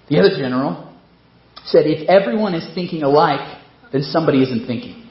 the 0.09 0.19
other 0.19 0.37
general, 0.37 0.95
said, 1.65 1.85
if 1.85 2.07
everyone 2.09 2.53
is 2.53 2.67
thinking 2.73 3.03
alike, 3.03 3.61
then 3.91 4.01
somebody 4.01 4.43
isn't 4.43 4.67
thinking. 4.67 5.03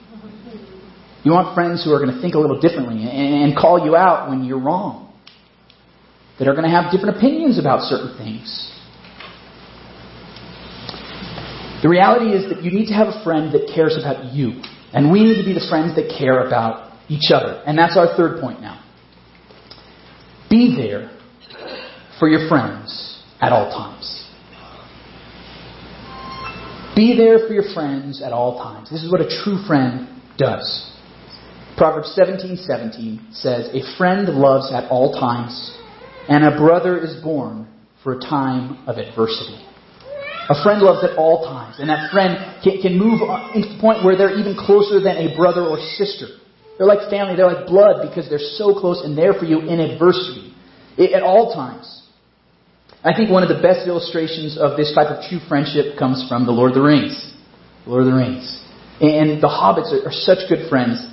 You 1.25 1.33
want 1.33 1.55
friends 1.55 1.85
who 1.85 1.93
are 1.93 1.99
going 1.99 2.15
to 2.15 2.21
think 2.21 2.35
a 2.35 2.39
little 2.39 2.61
differently 2.61 3.03
and 3.03 3.57
call 3.57 3.85
you 3.85 3.97
out 3.97 4.29
when 4.31 4.45
you're 4.45 4.61
wrong. 4.61 5.13
That 6.39 6.49
are 6.49 6.53
going 6.53 6.65
to 6.65 6.71
have 6.71 6.93
different 6.93 7.17
opinions 7.17 7.59
about 7.59 7.81
certain 7.81 8.17
things. 8.19 8.45
The 11.83 11.89
reality 11.89 12.31
is 12.31 12.49
that 12.53 12.63
you 12.63 12.71
need 12.71 12.87
to 12.89 12.95
have 12.95 13.09
a 13.09 13.25
friend 13.25 13.53
that 13.55 13.73
cares 13.75 13.97
about 13.99 14.35
you. 14.35 14.63
And 14.93 15.11
we 15.11 15.25
need 15.25 15.41
to 15.41 15.45
be 15.45 15.53
the 15.53 15.67
friends 15.69 15.97
that 15.97 16.15
care 16.17 16.47
about 16.47 16.93
each 17.09 17.33
other. 17.33 17.63
And 17.67 17.77
that's 17.77 17.97
our 17.97 18.17
third 18.17 18.41
point 18.41 18.61
now. 18.61 18.83
Be 20.49 20.75
there 20.77 21.11
for 22.19 22.29
your 22.29 22.49
friends 22.49 23.23
at 23.41 23.53
all 23.53 23.71
times. 23.71 24.25
Be 26.95 27.17
there 27.17 27.47
for 27.47 27.53
your 27.53 27.75
friends 27.75 28.23
at 28.23 28.33
all 28.33 28.57
times. 28.57 28.91
This 28.91 29.03
is 29.03 29.13
what 29.13 29.21
a 29.21 29.29
true 29.45 29.63
friend 29.67 30.09
does. 30.39 30.91
Proverbs 31.77 32.09
17:17 32.15 33.21
says, 33.33 33.69
"A 33.75 33.83
friend 33.99 34.29
loves 34.29 34.73
at 34.73 34.91
all 34.91 35.13
times, 35.13 35.73
and 36.29 36.43
a 36.43 36.57
brother 36.57 36.97
is 36.97 37.17
born 37.17 37.67
for 38.03 38.15
a 38.15 38.21
time 38.21 38.79
of 38.87 38.97
adversity." 38.97 39.59
A 40.49 40.63
friend 40.63 40.81
loves 40.81 41.05
at 41.05 41.19
all 41.19 41.45
times, 41.45 41.81
and 41.81 41.91
that 41.91 42.11
friend 42.11 42.39
can, 42.63 42.81
can 42.81 42.97
move 42.97 43.21
uh, 43.21 43.49
into 43.53 43.69
the 43.69 43.79
point 43.79 44.05
where 44.05 44.17
they're 44.17 44.39
even 44.39 44.55
closer 44.55 45.01
than 45.01 45.17
a 45.17 45.37
brother 45.37 45.67
or 45.67 45.79
sister. 45.79 46.29
They're 46.79 46.87
like 46.87 47.09
family, 47.11 47.37
they're 47.37 47.51
like 47.51 47.67
blood 47.67 48.07
because 48.07 48.29
they're 48.29 48.39
so 48.39 48.79
close 48.79 49.03
and 49.03 49.17
there 49.17 49.33
for 49.33 49.45
you 49.45 49.61
in 49.61 49.81
adversity 49.81 50.55
at 50.99 51.23
all 51.23 51.55
times. 51.55 52.03
I 53.05 53.15
think 53.15 53.31
one 53.31 53.43
of 53.43 53.49
the 53.49 53.63
best 53.63 53.87
illustrations 53.87 54.59
of 54.59 54.77
this 54.77 54.93
type 54.95 55.09
of 55.09 55.25
true 55.29 55.39
friendship 55.49 55.99
comes 55.99 56.27
from 56.29 56.45
The 56.45 56.53
Lord 56.53 56.73
of 56.73 56.77
the 56.77 56.83
Rings. 56.83 57.15
The 57.85 57.91
Lord 57.91 58.07
of 58.07 58.13
the 58.13 58.19
Rings. 58.19 58.45
And 59.01 59.41
the 59.41 59.49
hobbits 59.49 59.93
are, 59.93 60.09
are 60.09 60.13
such 60.13 60.49
good 60.49 60.69
friends. 60.69 61.05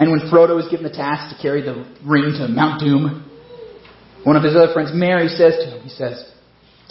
And 0.00 0.10
when 0.10 0.20
Frodo 0.32 0.58
is 0.58 0.70
given 0.70 0.84
the 0.84 0.96
task 0.96 1.34
to 1.34 1.42
carry 1.42 1.60
the 1.60 1.84
ring 2.04 2.34
to 2.38 2.48
Mount 2.48 2.80
Doom, 2.80 3.28
one 4.24 4.36
of 4.36 4.42
his 4.42 4.56
other 4.56 4.72
friends, 4.72 4.90
Merry, 4.94 5.28
says 5.28 5.54
to 5.58 5.76
him, 5.76 5.82
he 5.82 5.90
says, 5.90 6.24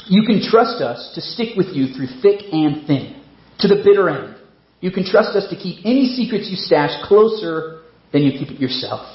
You 0.07 0.23
can 0.27 0.43
trust 0.43 0.81
us 0.81 1.11
to 1.15 1.21
stick 1.21 1.57
with 1.57 1.73
you 1.73 1.93
through 1.95 2.21
thick 2.21 2.45
and 2.51 2.85
thin, 2.85 3.23
to 3.59 3.67
the 3.67 3.81
bitter 3.83 4.09
end. 4.09 4.35
You 4.79 4.91
can 4.91 5.05
trust 5.05 5.35
us 5.35 5.49
to 5.49 5.55
keep 5.55 5.85
any 5.85 6.05
secrets 6.07 6.49
you 6.49 6.55
stash 6.55 7.03
closer 7.07 7.80
than 8.11 8.23
you 8.23 8.31
keep 8.31 8.49
it 8.51 8.59
yourself. 8.59 9.07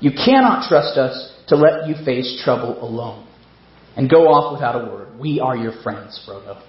You 0.00 0.12
cannot 0.12 0.68
trust 0.68 0.96
us 0.96 1.34
to 1.48 1.56
let 1.56 1.88
you 1.88 1.94
face 2.04 2.40
trouble 2.44 2.82
alone 2.82 3.26
and 3.96 4.08
go 4.08 4.28
off 4.28 4.52
without 4.52 4.80
a 4.80 4.90
word. 4.90 5.18
We 5.18 5.40
are 5.40 5.56
your 5.56 5.72
friends, 5.82 6.22
Frodo. 6.26 6.62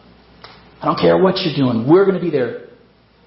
I 0.82 0.86
don't 0.86 1.00
care 1.00 1.22
what 1.22 1.38
you're 1.38 1.56
doing. 1.56 1.88
We're 1.88 2.06
going 2.06 2.18
to 2.18 2.24
be 2.24 2.32
there 2.32 2.68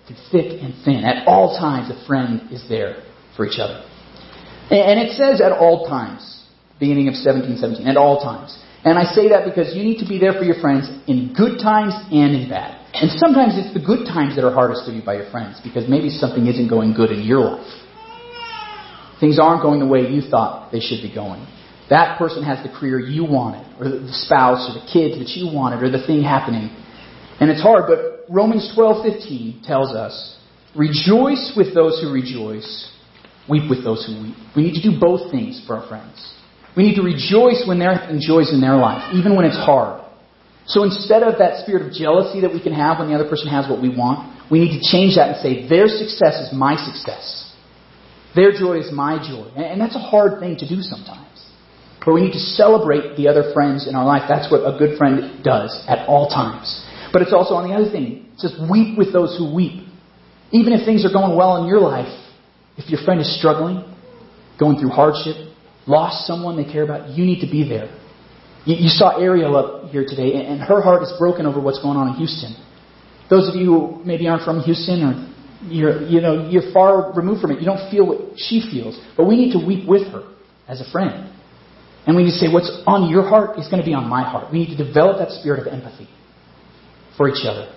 through 0.07 0.17
thick 0.33 0.61
and 0.61 0.75
thin. 0.85 1.05
At 1.05 1.29
all 1.29 1.59
times, 1.59 1.91
a 1.91 2.07
friend 2.07 2.51
is 2.51 2.65
there 2.69 3.05
for 3.37 3.47
each 3.47 3.61
other. 3.61 3.85
And 4.71 4.99
it 4.99 5.13
says 5.17 5.41
at 5.41 5.53
all 5.53 5.87
times, 5.87 6.47
beginning 6.81 7.09
of 7.09 7.15
1717, 7.15 7.87
at 7.87 7.97
all 7.97 8.25
times. 8.25 8.59
And 8.85 8.99
I 8.99 9.05
say 9.15 9.29
that 9.29 9.45
because 9.45 9.77
you 9.77 9.85
need 9.85 10.03
to 10.03 10.09
be 10.09 10.19
there 10.19 10.33
for 10.33 10.43
your 10.43 10.59
friends 10.59 10.91
in 11.07 11.33
good 11.37 11.63
times 11.63 11.95
and 12.11 12.35
in 12.35 12.49
bad. 12.49 12.83
And 12.95 13.11
sometimes 13.21 13.55
it's 13.55 13.73
the 13.73 13.85
good 13.85 14.07
times 14.07 14.35
that 14.35 14.45
are 14.45 14.53
hardest 14.53 14.87
to 14.87 14.93
be 14.93 15.01
by 15.01 15.23
your 15.23 15.31
friends 15.31 15.61
because 15.63 15.89
maybe 15.89 16.11
something 16.11 16.47
isn't 16.47 16.69
going 16.69 16.95
good 16.95 17.11
in 17.13 17.23
your 17.23 17.63
life. 17.63 17.71
Things 19.23 19.39
aren't 19.39 19.63
going 19.63 19.79
the 19.79 19.87
way 19.87 20.11
you 20.11 20.21
thought 20.21 20.73
they 20.73 20.81
should 20.81 21.01
be 21.01 21.15
going. 21.15 21.47
That 21.91 22.19
person 22.19 22.43
has 22.43 22.59
the 22.67 22.75
career 22.75 22.99
you 22.99 23.23
wanted, 23.23 23.63
or 23.79 23.89
the 23.89 24.13
spouse, 24.27 24.67
or 24.67 24.75
the 24.83 24.87
kids 24.91 25.15
that 25.23 25.31
you 25.39 25.47
wanted, 25.47 25.79
or 25.85 25.91
the 25.95 26.05
thing 26.05 26.25
happening. 26.27 26.75
And 27.39 27.49
it's 27.49 27.63
hard, 27.63 27.85
but 27.87 28.27
Romans 28.29 28.67
12:15 28.75 29.63
tells 29.63 29.95
us, 29.95 30.37
"Rejoice 30.75 31.55
with 31.55 31.73
those 31.73 32.01
who 32.01 32.11
rejoice, 32.11 32.91
weep 33.47 33.71
with 33.71 33.85
those 33.85 34.05
who 34.05 34.21
weep." 34.23 34.35
We 34.57 34.65
need 34.65 34.75
to 34.75 34.83
do 34.83 34.99
both 34.99 35.31
things 35.31 35.61
for 35.67 35.77
our 35.77 35.83
friends. 35.83 36.35
We 36.75 36.83
need 36.83 36.97
to 36.97 37.03
rejoice 37.03 37.65
when 37.65 37.79
they're 37.79 38.03
joys 38.19 38.53
in 38.53 38.61
their 38.61 38.77
life, 38.77 39.05
even 39.15 39.37
when 39.37 39.45
it's 39.45 39.57
hard. 39.57 40.01
So 40.67 40.83
instead 40.83 41.23
of 41.23 41.39
that 41.39 41.59
spirit 41.59 41.83
of 41.87 41.93
jealousy 41.93 42.41
that 42.41 42.53
we 42.53 42.59
can 42.59 42.73
have 42.73 42.99
when 42.99 43.09
the 43.09 43.15
other 43.15 43.29
person 43.29 43.47
has 43.49 43.69
what 43.69 43.81
we 43.81 43.89
want, 43.89 44.19
we 44.51 44.59
need 44.59 44.81
to 44.81 44.91
change 44.91 45.15
that 45.15 45.29
and 45.29 45.37
say, 45.37 45.67
their 45.69 45.87
success 45.87 46.41
is 46.41 46.53
my 46.53 46.75
success. 46.75 47.42
Their 48.35 48.53
joy 48.53 48.79
is 48.79 48.91
my 48.93 49.19
joy. 49.19 49.51
And 49.57 49.81
that's 49.81 49.97
a 49.97 50.01
hard 50.01 50.41
thing 50.41 50.57
to 50.59 50.69
do 50.69 50.81
sometimes. 50.81 51.29
But 52.05 52.15
we 52.15 52.23
need 52.23 52.33
to 52.33 52.41
celebrate 52.41 53.17
the 53.17 53.29
other 53.29 53.53
friends 53.53 53.87
in 53.87 53.95
our 53.95 54.05
life. 54.05 54.23
That's 54.29 54.51
what 54.51 54.67
a 54.67 54.77
good 54.79 54.99
friend 54.99 55.45
does 55.45 55.85
at 55.87 56.09
all 56.09 56.29
times. 56.29 56.67
But 57.13 57.23
it's 57.23 57.33
also 57.33 57.55
on 57.55 57.69
the 57.69 57.75
other 57.75 57.91
thing. 57.91 58.27
It 58.33 58.41
says, 58.41 58.59
weep 58.71 58.99
with 58.99 59.13
those 59.13 59.37
who 59.39 59.55
weep. 59.55 59.87
Even 60.51 60.73
if 60.73 60.85
things 60.85 61.05
are 61.05 61.13
going 61.13 61.37
well 61.37 61.63
in 61.63 61.69
your 61.69 61.81
life, 61.81 62.11
if 62.77 62.89
your 62.91 63.01
friend 63.05 63.21
is 63.21 63.39
struggling, 63.39 63.85
going 64.59 64.79
through 64.79 64.91
hardship, 64.91 65.37
lost 65.87 66.27
someone 66.27 66.57
they 66.57 66.71
care 66.71 66.83
about, 66.83 67.11
you 67.11 67.25
need 67.25 67.41
to 67.41 67.51
be 67.51 67.69
there. 67.69 67.87
You, 68.65 68.77
you 68.77 68.89
saw 68.89 69.19
Ariel 69.19 69.57
up 69.57 69.91
here 69.91 70.05
today, 70.07 70.45
and 70.47 70.61
her 70.61 70.81
heart 70.81 71.03
is 71.03 71.13
broken 71.19 71.47
over 71.47 71.61
what's 71.61 71.81
going 71.81 71.97
on 71.97 72.09
in 72.09 72.15
Houston. 72.15 72.57
Those 73.31 73.49
of 73.49 73.55
you 73.55 73.67
who 73.67 74.05
maybe 74.05 74.29
aren't 74.29 74.45
from 74.45 74.61
Houston 74.61 75.03
or 75.03 75.32
you're, 75.65 76.03
you 76.03 76.21
know, 76.21 76.49
you're 76.49 76.73
far 76.73 77.13
removed 77.13 77.41
from 77.41 77.53
it, 77.53 77.61
you 77.61 77.67
don't 77.67 77.91
feel 77.91 78.07
what 78.07 78.39
she 78.39 78.63
feels. 78.71 78.99
But 79.17 79.27
we 79.27 79.37
need 79.37 79.53
to 79.53 79.65
weep 79.65 79.89
with 79.89 80.09
her 80.09 80.29
as 80.69 80.81
a 80.81 80.91
friend. 80.91 81.33
And 82.07 82.17
we 82.17 82.25
need 82.25 82.33
to 82.33 82.39
say, 82.39 82.53
what's 82.53 82.83
on 82.87 83.09
your 83.09 83.29
heart 83.29 83.59
is 83.59 83.69
going 83.69 83.81
to 83.81 83.87
be 83.87 83.95
on 83.95 84.09
my 84.09 84.23
heart. 84.23 84.53
We 84.53 84.59
need 84.65 84.77
to 84.77 84.85
develop 84.85 85.19
that 85.19 85.31
spirit 85.31 85.65
of 85.65 85.73
empathy 85.73 86.09
for 87.17 87.29
each 87.29 87.47
other. 87.47 87.73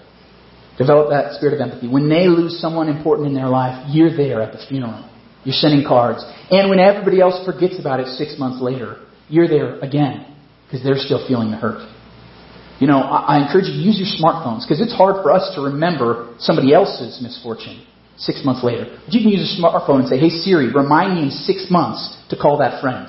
Develop 0.78 1.10
that 1.10 1.34
spirit 1.38 1.54
of 1.54 1.62
empathy. 1.62 1.88
When 1.88 2.10
they 2.10 2.28
lose 2.28 2.60
someone 2.60 2.90
important 2.90 3.28
in 3.28 3.34
their 3.34 3.48
life, 3.48 3.86
you're 3.90 4.16
there 4.16 4.42
at 4.42 4.52
the 4.52 4.66
funeral. 4.68 5.08
You're 5.44 5.54
sending 5.54 5.86
cards. 5.88 6.26
And 6.50 6.70
when 6.70 6.80
everybody 6.80 7.22
else 7.22 7.46
forgets 7.46 7.80
about 7.80 8.00
it 8.00 8.08
six 8.18 8.36
months 8.40 8.62
later, 8.62 9.06
you're 9.30 9.48
there 9.48 9.80
again 9.80 10.36
because 10.66 10.84
they're 10.84 10.98
still 10.98 11.26
feeling 11.28 11.52
the 11.52 11.58
hurt. 11.58 11.88
You 12.80 12.88
know, 12.88 13.00
I, 13.00 13.38
I 13.38 13.46
encourage 13.46 13.68
you 13.68 13.74
to 13.74 13.84
use 13.84 13.98
your 13.98 14.12
smartphones 14.20 14.68
because 14.68 14.82
it's 14.82 14.94
hard 14.94 15.24
for 15.24 15.32
us 15.32 15.56
to 15.56 15.62
remember 15.62 16.36
somebody 16.40 16.74
else's 16.74 17.22
misfortune 17.22 17.86
six 18.18 18.44
months 18.44 18.64
later. 18.64 19.00
But 19.06 19.14
you 19.14 19.22
can 19.22 19.30
use 19.30 19.44
a 19.44 19.62
smartphone 19.62 20.04
and 20.04 20.08
say, 20.08 20.18
hey 20.18 20.30
Siri, 20.30 20.72
remind 20.74 21.16
me 21.16 21.24
in 21.24 21.32
six 21.32 21.68
months 21.70 22.18
to 22.30 22.36
call 22.36 22.60
that 22.60 22.82
friend. 22.82 23.08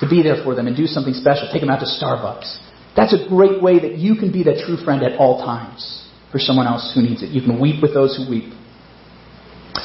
To 0.00 0.08
be 0.08 0.22
there 0.22 0.42
for 0.44 0.54
them 0.54 0.66
and 0.66 0.76
do 0.76 0.86
something 0.86 1.14
special. 1.14 1.48
Take 1.50 1.62
them 1.62 1.70
out 1.70 1.80
to 1.80 1.86
Starbucks. 1.86 2.58
That's 2.96 3.14
a 3.14 3.28
great 3.28 3.62
way 3.62 3.78
that 3.78 3.96
you 3.96 4.16
can 4.16 4.32
be 4.32 4.42
that 4.44 4.64
true 4.66 4.76
friend 4.76 5.02
at 5.02 5.18
all 5.18 5.44
times 5.44 6.06
for 6.32 6.38
someone 6.38 6.66
else 6.66 6.92
who 6.94 7.02
needs 7.02 7.22
it. 7.22 7.30
You 7.30 7.40
can 7.40 7.60
weep 7.60 7.80
with 7.80 7.94
those 7.94 8.16
who 8.16 8.28
weep. 8.28 8.52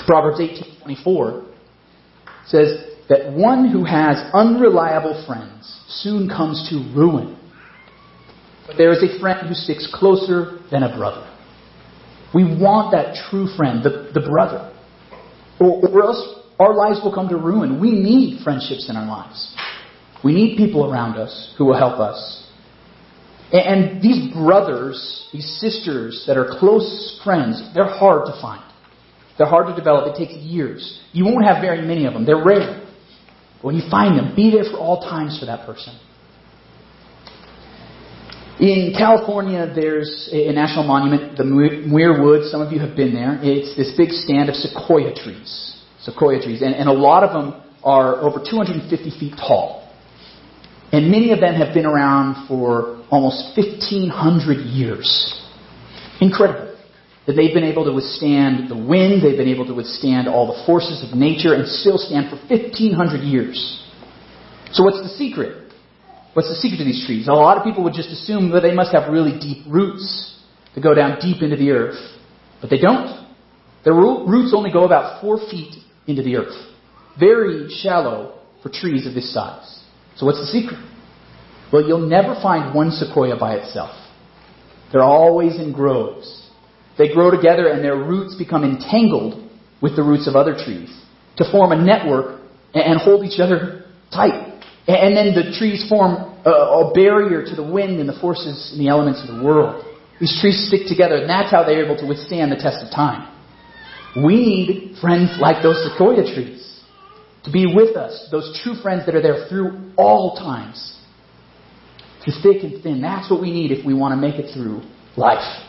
Proverbs 0.06 0.40
18:24 0.40 1.46
says 2.46 2.84
that 3.08 3.32
one 3.32 3.70
who 3.70 3.84
has 3.84 4.18
unreliable 4.34 5.24
friends 5.26 5.80
soon 5.88 6.28
comes 6.28 6.70
to 6.70 6.78
ruin. 6.96 7.38
But 8.68 8.78
there 8.78 8.92
is 8.92 9.04
a 9.04 9.20
friend 9.20 9.48
who 9.48 9.54
sticks 9.54 9.88
closer 9.94 10.60
than 10.72 10.84
a 10.84 10.96
brother. 10.96 11.28
We 12.34 12.44
want 12.44 12.94
that 12.94 13.16
true 13.30 13.48
friend, 13.58 13.84
the, 13.84 14.12
the 14.14 14.26
brother. 14.28 14.74
Or, 15.60 15.86
or 15.88 16.02
else 16.04 16.42
our 16.60 16.74
lives 16.76 17.02
will 17.04 17.14
come 17.14 17.28
to 17.30 17.38
ruin. 17.38 17.80
We 17.80 17.92
need 17.92 18.44
friendships 18.44 18.90
in 18.90 18.96
our 18.96 19.06
lives. 19.06 19.56
We 20.24 20.34
need 20.34 20.58
people 20.58 20.90
around 20.90 21.18
us 21.18 21.54
who 21.58 21.66
will 21.66 21.78
help 21.78 22.00
us. 22.00 22.48
And, 23.52 23.62
and 23.62 24.02
these 24.02 24.34
brothers, 24.34 25.28
these 25.34 25.60
sisters 25.60 26.24
that 26.28 26.38
are 26.38 26.58
close 26.60 27.20
friends, 27.24 27.62
they're 27.74 27.86
hard 27.86 28.28
to 28.28 28.42
find. 28.42 28.64
They're 29.38 29.48
hard 29.48 29.68
to 29.68 29.76
develop. 29.76 30.16
It 30.16 30.18
takes 30.18 30.34
years. 30.34 31.02
You 31.14 31.26
won't 31.26 31.46
have 31.46 31.62
very 31.62 31.82
many 31.82 32.06
of 32.06 32.14
them. 32.14 32.26
They're 32.26 32.44
rare. 32.44 32.86
But 33.58 33.66
when 33.66 33.76
you 33.76 33.90
find 33.90 34.18
them, 34.18 34.36
be 34.36 34.52
there 34.52 34.64
for 34.64 34.78
all 34.78 35.02
times 35.02 35.40
for 35.40 35.48
that 35.48 35.66
person. 35.66 36.00
In 38.62 38.94
California, 38.96 39.74
there's 39.74 40.30
a 40.32 40.54
national 40.54 40.86
monument, 40.86 41.36
the 41.36 41.44
Muir 41.44 42.22
Woods. 42.22 42.52
Some 42.52 42.62
of 42.62 42.72
you 42.72 42.80
have 42.80 42.96
been 42.96 43.12
there. 43.12 43.40
It's 43.42 43.76
this 43.76 43.92
big 43.98 44.12
stand 44.12 44.50
of 44.50 44.56
sequoia 44.56 45.16
trees. 45.16 45.82
Sequoia 46.02 46.40
trees. 46.40 46.62
And, 46.62 46.76
and 46.76 46.88
a 46.88 46.94
lot 46.94 47.24
of 47.24 47.34
them 47.34 47.60
are 47.84 48.18
over 48.22 48.38
250 48.38 48.86
feet 49.20 49.34
tall. 49.36 49.92
And 50.92 51.10
many 51.10 51.32
of 51.32 51.40
them 51.40 51.56
have 51.56 51.74
been 51.74 51.88
around 51.88 52.48
for 52.48 53.04
almost 53.10 53.58
1,500 53.58 54.58
years. 54.70 55.10
Incredible 56.22 56.78
that 57.26 57.34
they've 57.34 57.54
been 57.54 57.64
able 57.64 57.86
to 57.86 57.94
withstand 57.94 58.70
the 58.70 58.78
wind, 58.78 59.24
they've 59.24 59.38
been 59.38 59.50
able 59.50 59.66
to 59.66 59.74
withstand 59.74 60.28
all 60.28 60.46
the 60.46 60.66
forces 60.66 61.02
of 61.02 61.18
nature 61.18 61.54
and 61.54 61.68
still 61.68 61.98
stand 61.98 62.30
for 62.30 62.38
1500 62.46 63.22
years. 63.22 63.58
So 64.72 64.84
what's 64.84 65.02
the 65.02 65.10
secret? 65.18 65.61
What's 66.34 66.50
the 66.50 66.56
secret 66.56 66.78
to 66.78 66.86
these 66.86 67.06
trees? 67.06 67.28
A 67.28 67.34
lot 67.34 67.58
of 67.58 67.64
people 67.64 67.84
would 67.84 67.94
just 67.94 68.10
assume 68.10 68.52
that 68.52 68.62
they 68.62 68.74
must 68.74 68.94
have 68.94 69.12
really 69.12 69.38
deep 69.40 69.66
roots 69.68 70.40
to 70.76 70.82
go 70.82 70.94
down 70.94 71.20
deep 71.20 71.42
into 71.42 71.58
the 71.58 71.72
earth. 71.72 72.00
But 72.62 72.70
they 72.70 72.78
don't. 72.78 73.28
Their 73.84 73.94
roots 73.94 74.54
only 74.56 74.72
go 74.72 74.86
about 74.86 75.22
four 75.22 75.38
feet 75.38 75.76
into 76.08 76.24
the 76.24 76.38
earth. 76.38 76.56
Very 77.20 77.68
shallow 77.70 78.40
for 78.64 78.70
trees 78.70 79.06
of 79.06 79.14
this 79.14 79.34
size. 79.34 79.84
So 80.16 80.26
what's 80.26 80.40
the 80.40 80.46
secret? 80.46 80.80
Well, 81.74 81.84
you'll 81.86 82.08
never 82.08 82.36
find 82.42 82.74
one 82.76 82.92
sequoia 82.92 83.38
by 83.38 83.56
itself. 83.56 83.92
They're 84.92 85.04
always 85.04 85.56
in 85.58 85.72
groves. 85.72 86.50
They 86.98 87.14
grow 87.14 87.32
together 87.32 87.68
and 87.68 87.84
their 87.84 87.96
roots 87.96 88.36
become 88.36 88.64
entangled 88.64 89.50
with 89.82 89.96
the 89.96 90.04
roots 90.04 90.28
of 90.28 90.36
other 90.36 90.54
trees 90.54 90.96
to 91.38 91.50
form 91.52 91.72
a 91.72 91.84
network 91.84 92.42
and 92.74 93.00
hold 93.00 93.26
each 93.26 93.40
other. 93.40 93.86
And 94.96 95.16
then 95.16 95.34
the 95.34 95.56
trees 95.58 95.88
form 95.88 96.16
a, 96.46 96.92
barrier 96.94 97.46
to 97.46 97.56
the 97.56 97.64
wind 97.64 98.00
and 98.00 98.10
the 98.10 98.20
forces 98.20 98.72
and 98.72 98.82
the 98.82 98.90
elements 98.90 99.22
of 99.22 99.36
the 99.36 99.44
world. 99.44 99.86
These 100.20 100.40
trees 100.42 100.68
stick 100.68 100.88
together, 100.88 101.16
and 101.16 101.30
that's 101.30 101.52
how 101.52 101.64
they're 101.64 101.84
able 101.84 101.98
to 101.98 102.06
withstand 102.06 102.52
the 102.52 102.56
test 102.56 102.84
of 102.86 102.94
time. 102.94 103.28
We 104.16 104.36
need 104.36 104.98
friends 105.00 105.38
like 105.40 105.64
those 105.64 105.82
sequoia 105.90 106.24
trees 106.34 106.82
to 107.44 107.52
be 107.52 107.66
with 107.66 107.96
us, 107.96 108.28
those 108.32 108.60
true 108.64 108.76
friends 108.76 109.06
that 109.06 109.16
are 109.16 109.22
there 109.22 109.48
through 109.50 109.94
all 109.98 110.36
times, 110.36 111.00
through 112.24 112.34
thick 112.44 112.64
and 112.64 112.84
thin. 112.84 113.02
That's 113.02 113.32
what 113.32 113.42
we 113.42 113.52
need 113.52 113.72
if 113.72 113.86
we 113.86 113.94
want 113.94 114.14
to 114.14 114.18
make 114.18 114.36
it 114.36 114.54
through 114.54 114.82
life. 115.18 115.68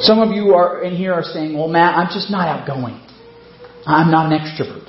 Some 0.00 0.18
of 0.18 0.34
you 0.34 0.54
are 0.54 0.82
in 0.82 0.96
here 0.96 1.12
are 1.12 1.22
saying, 1.22 1.56
well, 1.56 1.68
Matt, 1.68 1.94
I'm 1.94 2.08
just 2.12 2.30
not 2.30 2.48
outgoing. 2.48 3.00
I'm 3.86 4.10
not 4.10 4.32
an 4.32 4.38
extrovert. 4.38 4.88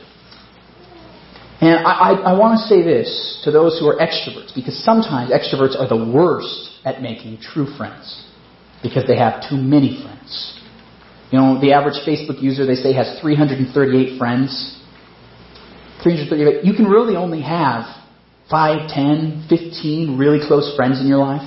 And 1.62 1.86
I, 1.86 1.91
I, 1.91 2.12
I 2.34 2.39
want 2.39 2.58
to 2.58 2.65
say 2.65 2.82
this 2.82 3.39
to 3.45 3.52
those 3.52 3.78
who 3.80 3.86
are 3.86 3.97
extroverts, 3.97 4.54
because 4.54 4.84
sometimes 4.84 5.30
extroverts 5.30 5.78
are 5.78 5.88
the 5.88 6.12
worst 6.12 6.82
at 6.84 7.02
making 7.02 7.38
true 7.38 7.67
friends, 7.78 8.26
because 8.82 9.06
they 9.08 9.15
have 9.17 9.47
too 9.47 9.58
many 9.58 10.02
friends. 10.02 10.58
You 11.32 11.38
know, 11.39 11.62
the 11.62 11.71
average 11.74 12.02
Facebook 12.02 12.41
user, 12.41 12.65
they 12.65 12.76
say, 12.76 12.93
has 12.93 13.21
338 13.21 14.17
friends. 14.17 14.82
338. 16.04 16.65
You 16.65 16.74
can 16.74 16.89
really 16.89 17.15
only 17.15 17.41
have 17.41 17.86
5, 18.50 18.89
10, 18.89 19.45
15 19.47 20.17
really 20.17 20.41
close 20.45 20.76
friends 20.76 21.00
in 21.00 21.08
your 21.08 21.19
life. 21.19 21.45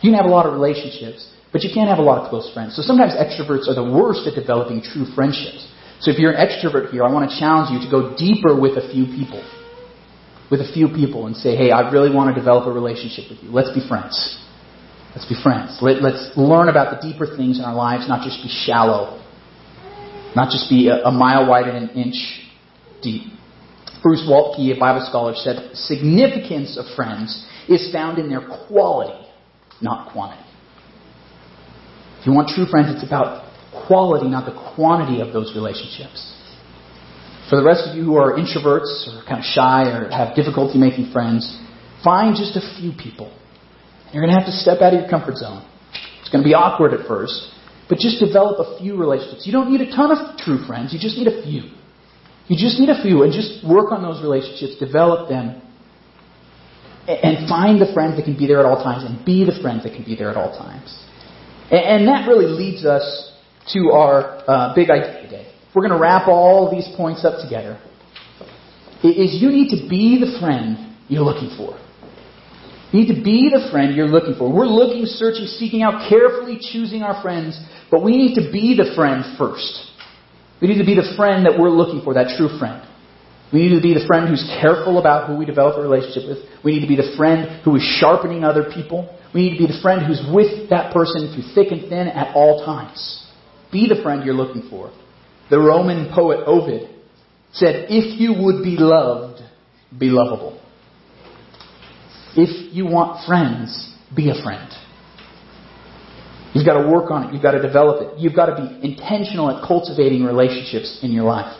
You 0.00 0.14
can 0.14 0.16
have 0.16 0.24
a 0.24 0.32
lot 0.32 0.46
of 0.46 0.54
relationships, 0.54 1.28
but 1.52 1.62
you 1.62 1.70
can't 1.74 1.90
have 1.90 1.98
a 1.98 2.06
lot 2.06 2.22
of 2.22 2.30
close 2.30 2.48
friends. 2.54 2.76
So 2.76 2.82
sometimes 2.82 3.12
extroverts 3.18 3.66
are 3.66 3.74
the 3.74 3.84
worst 3.84 4.30
at 4.30 4.38
developing 4.38 4.80
true 4.80 5.04
friendships. 5.12 5.66
So 6.00 6.10
if 6.12 6.18
you're 6.18 6.32
an 6.32 6.40
extrovert 6.40 6.90
here, 6.90 7.02
I 7.02 7.12
want 7.12 7.28
to 7.28 7.36
challenge 7.36 7.74
you 7.74 7.80
to 7.82 7.90
go 7.90 8.14
deeper 8.16 8.54
with 8.54 8.78
a 8.78 8.88
few 8.92 9.04
people. 9.06 9.42
With 10.50 10.60
a 10.60 10.72
few 10.72 10.88
people 10.88 11.26
and 11.26 11.36
say, 11.36 11.56
hey, 11.56 11.70
I 11.70 11.90
really 11.90 12.14
want 12.14 12.34
to 12.34 12.40
develop 12.40 12.66
a 12.66 12.72
relationship 12.72 13.30
with 13.30 13.42
you. 13.42 13.50
Let's 13.50 13.72
be 13.74 13.86
friends. 13.88 14.14
Let's 15.14 15.28
be 15.28 15.34
friends. 15.42 15.78
Let, 15.80 16.04
us 16.04 16.36
learn 16.36 16.68
about 16.68 16.94
the 16.94 17.10
deeper 17.10 17.26
things 17.26 17.58
in 17.58 17.64
our 17.64 17.74
lives, 17.74 18.08
not 18.08 18.22
just 18.22 18.42
be 18.42 18.48
shallow. 18.48 19.22
Not 20.36 20.50
just 20.50 20.68
be 20.68 20.88
a, 20.88 21.08
a 21.08 21.10
mile 21.10 21.48
wide 21.48 21.66
and 21.66 21.88
an 21.88 21.96
inch 21.96 22.46
deep. 23.02 23.32
Bruce 24.02 24.22
Waltke, 24.28 24.76
a 24.76 24.78
Bible 24.78 25.04
scholar, 25.08 25.34
said 25.34 25.74
significance 25.74 26.78
of 26.78 26.84
friends 26.94 27.46
is 27.68 27.90
found 27.90 28.18
in 28.18 28.28
their 28.28 28.46
quality, 28.68 29.26
not 29.80 30.12
quantity. 30.12 30.42
If 32.20 32.26
you 32.26 32.32
want 32.32 32.48
true 32.48 32.66
friends, 32.66 32.94
it's 32.94 33.04
about 33.04 33.50
quality, 33.86 34.28
not 34.28 34.46
the 34.46 34.74
quantity 34.74 35.20
of 35.20 35.32
those 35.32 35.54
relationships. 35.54 36.34
For 37.48 37.56
the 37.56 37.62
rest 37.62 37.86
of 37.86 37.94
you 37.94 38.02
who 38.02 38.16
are 38.16 38.34
introverts 38.34 39.06
or 39.06 39.22
kind 39.22 39.38
of 39.38 39.46
shy 39.46 39.86
or 39.86 40.10
have 40.10 40.34
difficulty 40.34 40.78
making 40.78 41.12
friends, 41.12 41.46
find 42.02 42.34
just 42.34 42.56
a 42.56 42.64
few 42.78 42.90
people. 42.90 43.30
You're 44.12 44.22
going 44.22 44.34
to 44.34 44.38
have 44.38 44.50
to 44.50 44.56
step 44.56 44.82
out 44.82 44.94
of 44.94 45.00
your 45.00 45.08
comfort 45.08 45.36
zone. 45.36 45.62
It's 46.20 46.30
going 46.30 46.42
to 46.42 46.48
be 46.48 46.54
awkward 46.54 46.92
at 46.92 47.06
first, 47.06 47.54
but 47.88 47.98
just 47.98 48.18
develop 48.18 48.58
a 48.58 48.78
few 48.78 48.96
relationships. 48.96 49.46
You 49.46 49.52
don't 49.52 49.70
need 49.70 49.80
a 49.80 49.90
ton 49.94 50.10
of 50.10 50.38
true 50.38 50.58
friends, 50.66 50.92
you 50.92 50.98
just 50.98 51.16
need 51.16 51.28
a 51.28 51.42
few. 51.42 51.70
You 52.48 52.56
just 52.58 52.78
need 52.78 52.90
a 52.90 53.02
few 53.02 53.22
and 53.22 53.32
just 53.32 53.66
work 53.66 53.90
on 53.90 54.02
those 54.02 54.22
relationships, 54.22 54.78
develop 54.78 55.28
them, 55.28 55.62
and 57.06 57.48
find 57.48 57.80
the 57.80 57.92
friends 57.94 58.16
that 58.16 58.24
can 58.24 58.36
be 58.36 58.46
there 58.46 58.58
at 58.58 58.66
all 58.66 58.82
times 58.82 59.04
and 59.04 59.24
be 59.24 59.44
the 59.44 59.54
friends 59.62 59.84
that 59.84 59.94
can 59.94 60.04
be 60.04 60.16
there 60.16 60.30
at 60.30 60.36
all 60.36 60.56
times. 60.56 60.90
And 61.70 62.06
that 62.08 62.26
really 62.26 62.46
leads 62.46 62.84
us 62.84 63.32
to 63.72 63.90
our 63.90 64.42
uh, 64.46 64.74
big 64.74 64.90
idea 64.90 65.22
today. 65.22 65.52
We're 65.76 65.84
going 65.84 65.92
to 65.92 66.00
wrap 66.00 66.26
all 66.26 66.72
these 66.72 66.88
points 66.96 67.22
up 67.22 67.44
together. 67.44 67.76
Is 69.04 69.36
you 69.36 69.52
need 69.52 69.76
to 69.76 69.84
be 69.84 70.16
the 70.16 70.40
friend 70.40 70.96
you're 71.06 71.20
looking 71.20 71.52
for. 71.52 71.76
You 72.96 73.04
need 73.04 73.12
to 73.12 73.20
be 73.22 73.52
the 73.52 73.68
friend 73.70 73.94
you're 73.94 74.08
looking 74.08 74.40
for. 74.40 74.48
We're 74.48 74.72
looking, 74.72 75.04
searching, 75.04 75.44
seeking 75.44 75.82
out, 75.82 76.08
carefully 76.08 76.56
choosing 76.72 77.02
our 77.02 77.20
friends, 77.20 77.60
but 77.90 78.02
we 78.02 78.16
need 78.16 78.40
to 78.40 78.48
be 78.50 78.72
the 78.72 78.96
friend 78.96 79.36
first. 79.36 79.92
We 80.62 80.68
need 80.68 80.80
to 80.80 80.88
be 80.88 80.96
the 80.96 81.12
friend 81.14 81.44
that 81.44 81.60
we're 81.60 81.68
looking 81.68 82.00
for, 82.00 82.14
that 82.14 82.40
true 82.40 82.48
friend. 82.58 82.80
We 83.52 83.68
need 83.68 83.76
to 83.76 83.82
be 83.84 83.92
the 83.92 84.08
friend 84.08 84.32
who's 84.32 84.48
careful 84.64 84.96
about 84.96 85.28
who 85.28 85.36
we 85.36 85.44
develop 85.44 85.76
a 85.76 85.82
relationship 85.82 86.24
with. 86.24 86.38
We 86.64 86.72
need 86.72 86.88
to 86.88 86.88
be 86.88 86.96
the 86.96 87.12
friend 87.20 87.60
who 87.68 87.76
is 87.76 87.84
sharpening 88.00 88.44
other 88.48 88.72
people. 88.72 89.12
We 89.34 89.44
need 89.44 89.60
to 89.60 89.68
be 89.68 89.72
the 89.76 89.80
friend 89.84 90.00
who's 90.08 90.24
with 90.32 90.70
that 90.70 90.96
person 90.96 91.36
through 91.36 91.52
thick 91.52 91.68
and 91.68 91.84
thin 91.92 92.08
at 92.08 92.34
all 92.34 92.64
times. 92.64 93.28
Be 93.70 93.92
the 93.92 94.00
friend 94.00 94.24
you're 94.24 94.32
looking 94.32 94.72
for. 94.72 94.90
The 95.50 95.58
Roman 95.58 96.12
poet 96.12 96.40
Ovid 96.46 96.90
said, 97.52 97.86
If 97.88 98.20
you 98.20 98.34
would 98.42 98.62
be 98.62 98.76
loved, 98.78 99.42
be 99.96 100.06
lovable. 100.06 100.60
If 102.36 102.74
you 102.74 102.86
want 102.86 103.26
friends, 103.26 103.94
be 104.14 104.30
a 104.30 104.42
friend. 104.42 104.70
You've 106.52 106.66
got 106.66 106.82
to 106.82 106.88
work 106.88 107.10
on 107.10 107.24
it. 107.24 107.34
You've 107.34 107.42
got 107.42 107.52
to 107.52 107.62
develop 107.62 108.02
it. 108.02 108.18
You've 108.18 108.34
got 108.34 108.46
to 108.46 108.56
be 108.56 108.88
intentional 108.88 109.50
at 109.50 109.66
cultivating 109.66 110.24
relationships 110.24 111.00
in 111.02 111.12
your 111.12 111.24
life. 111.24 111.54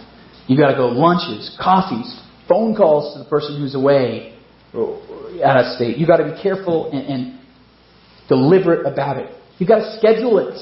You've 0.49 0.59
got 0.59 0.71
to 0.71 0.77
go 0.77 0.89
lunches, 0.89 1.55
coffees, 1.61 2.19
phone 2.49 2.75
calls 2.75 3.15
to 3.15 3.23
the 3.23 3.29
person 3.29 3.61
who's 3.61 3.75
away 3.75 4.39
uh, 4.73 5.45
out 5.45 5.65
of 5.65 5.77
state. 5.77 5.99
You've 5.99 6.09
got 6.09 6.19
to 6.19 6.33
be 6.35 6.43
careful 6.43 6.91
and, 6.93 7.07
and 7.07 7.41
deliberate 8.29 8.87
about 8.87 9.19
it. 9.19 9.31
You've 9.59 9.69
got 9.69 9.79
to 9.79 9.99
schedule 9.99 10.39
it. 10.39 10.59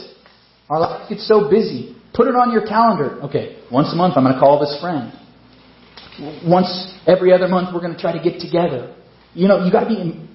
Our 0.69 0.81
life 0.81 1.09
gets 1.09 1.29
so 1.29 1.49
busy. 1.51 1.97
Put 2.15 2.29
it 2.29 2.37
on 2.37 2.53
your 2.53 2.65
calendar. 2.65 3.21
Okay, 3.25 3.59
once 3.71 3.93
a 3.93 3.97
month 3.97 4.15
I'm 4.17 4.23
going 4.23 4.35
to 4.35 4.41
call 4.41 4.61
this 4.61 4.79
friend. 4.81 5.13
Once 6.47 6.95
every 7.07 7.33
other 7.33 7.49
month 7.49 7.75
we're 7.75 7.81
going 7.81 7.95
to 7.95 8.01
try 8.01 8.17
to 8.17 8.23
get 8.23 8.41
together. 8.41 8.95
You 9.35 9.49
know, 9.49 9.65
you 9.65 9.73
got 9.73 9.85
to 9.85 9.91
be, 9.91 10.01
in, 10.01 10.29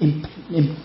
in, 0.00 0.24
in, 0.50 0.84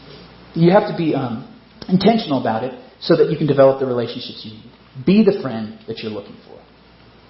you 0.54 0.72
have 0.72 0.88
to 0.92 0.96
be 0.96 1.16
um, 1.16 1.50
intentional 1.90 2.40
about 2.40 2.64
it 2.64 2.80
so 3.00 3.18
that 3.18 3.32
you 3.32 3.38
can 3.38 3.48
develop 3.48 3.80
the 3.80 3.88
relationships 3.88 4.46
you 4.46 4.54
need. 4.54 4.72
Be 5.06 5.26
the 5.26 5.42
friend 5.42 5.80
that 5.88 6.00
you're 6.00 6.12
looking 6.12 6.38
for. 6.46 6.62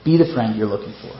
Be 0.03 0.17
the 0.17 0.33
friend 0.33 0.57
you're 0.57 0.67
looking 0.67 0.93
for. 1.01 1.15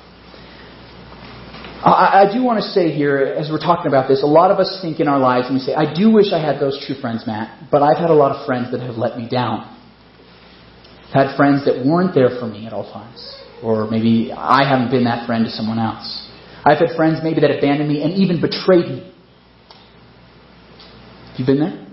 I, 1.88 2.28
I 2.28 2.34
do 2.34 2.44
want 2.44 2.62
to 2.62 2.68
say 2.70 2.92
here, 2.92 3.18
as 3.18 3.50
we're 3.50 3.64
talking 3.64 3.88
about 3.88 4.10
this, 4.10 4.22
a 4.24 4.28
lot 4.28 4.52
of 4.52 4.60
us 4.60 4.80
think 4.82 5.00
in 5.00 5.08
our 5.08 5.20
lives 5.20 5.48
and 5.48 5.56
we 5.56 5.62
say, 5.62 5.74
I 5.74 5.94
do 5.94 6.12
wish 6.12 6.34
I 6.34 6.40
had 6.40 6.60
those 6.60 6.84
true 6.86 7.00
friends, 7.00 7.24
Matt, 7.26 7.72
but 7.72 7.82
I've 7.82 7.98
had 7.98 8.10
a 8.10 8.14
lot 8.14 8.36
of 8.36 8.46
friends 8.46 8.72
that 8.72 8.82
have 8.82 8.98
let 8.98 9.18
me 9.18 9.30
down. 9.30 9.78
I've 11.12 11.28
had 11.28 11.36
friends 11.36 11.66
that 11.66 11.86
weren't 11.86 12.16
there 12.16 12.40
for 12.40 12.48
me 12.48 12.66
at 12.66 12.74
all 12.74 12.90
times. 12.92 13.20
Or 13.62 13.90
maybe 13.92 14.32
I 14.32 14.68
haven't 14.68 14.92
been 14.92 15.04
that 15.04 15.28
friend 15.28 15.44
to 15.44 15.52
someone 15.52 15.78
else. 15.78 16.30
I've 16.64 16.80
had 16.80 16.96
friends 16.96 17.20
maybe 17.22 17.42
that 17.42 17.52
abandoned 17.52 17.90
me 17.90 18.02
and 18.02 18.14
even 18.14 18.40
betrayed 18.40 18.88
me. 18.88 19.14
Have 21.32 21.40
you 21.40 21.46
been 21.46 21.60
there? 21.60 21.88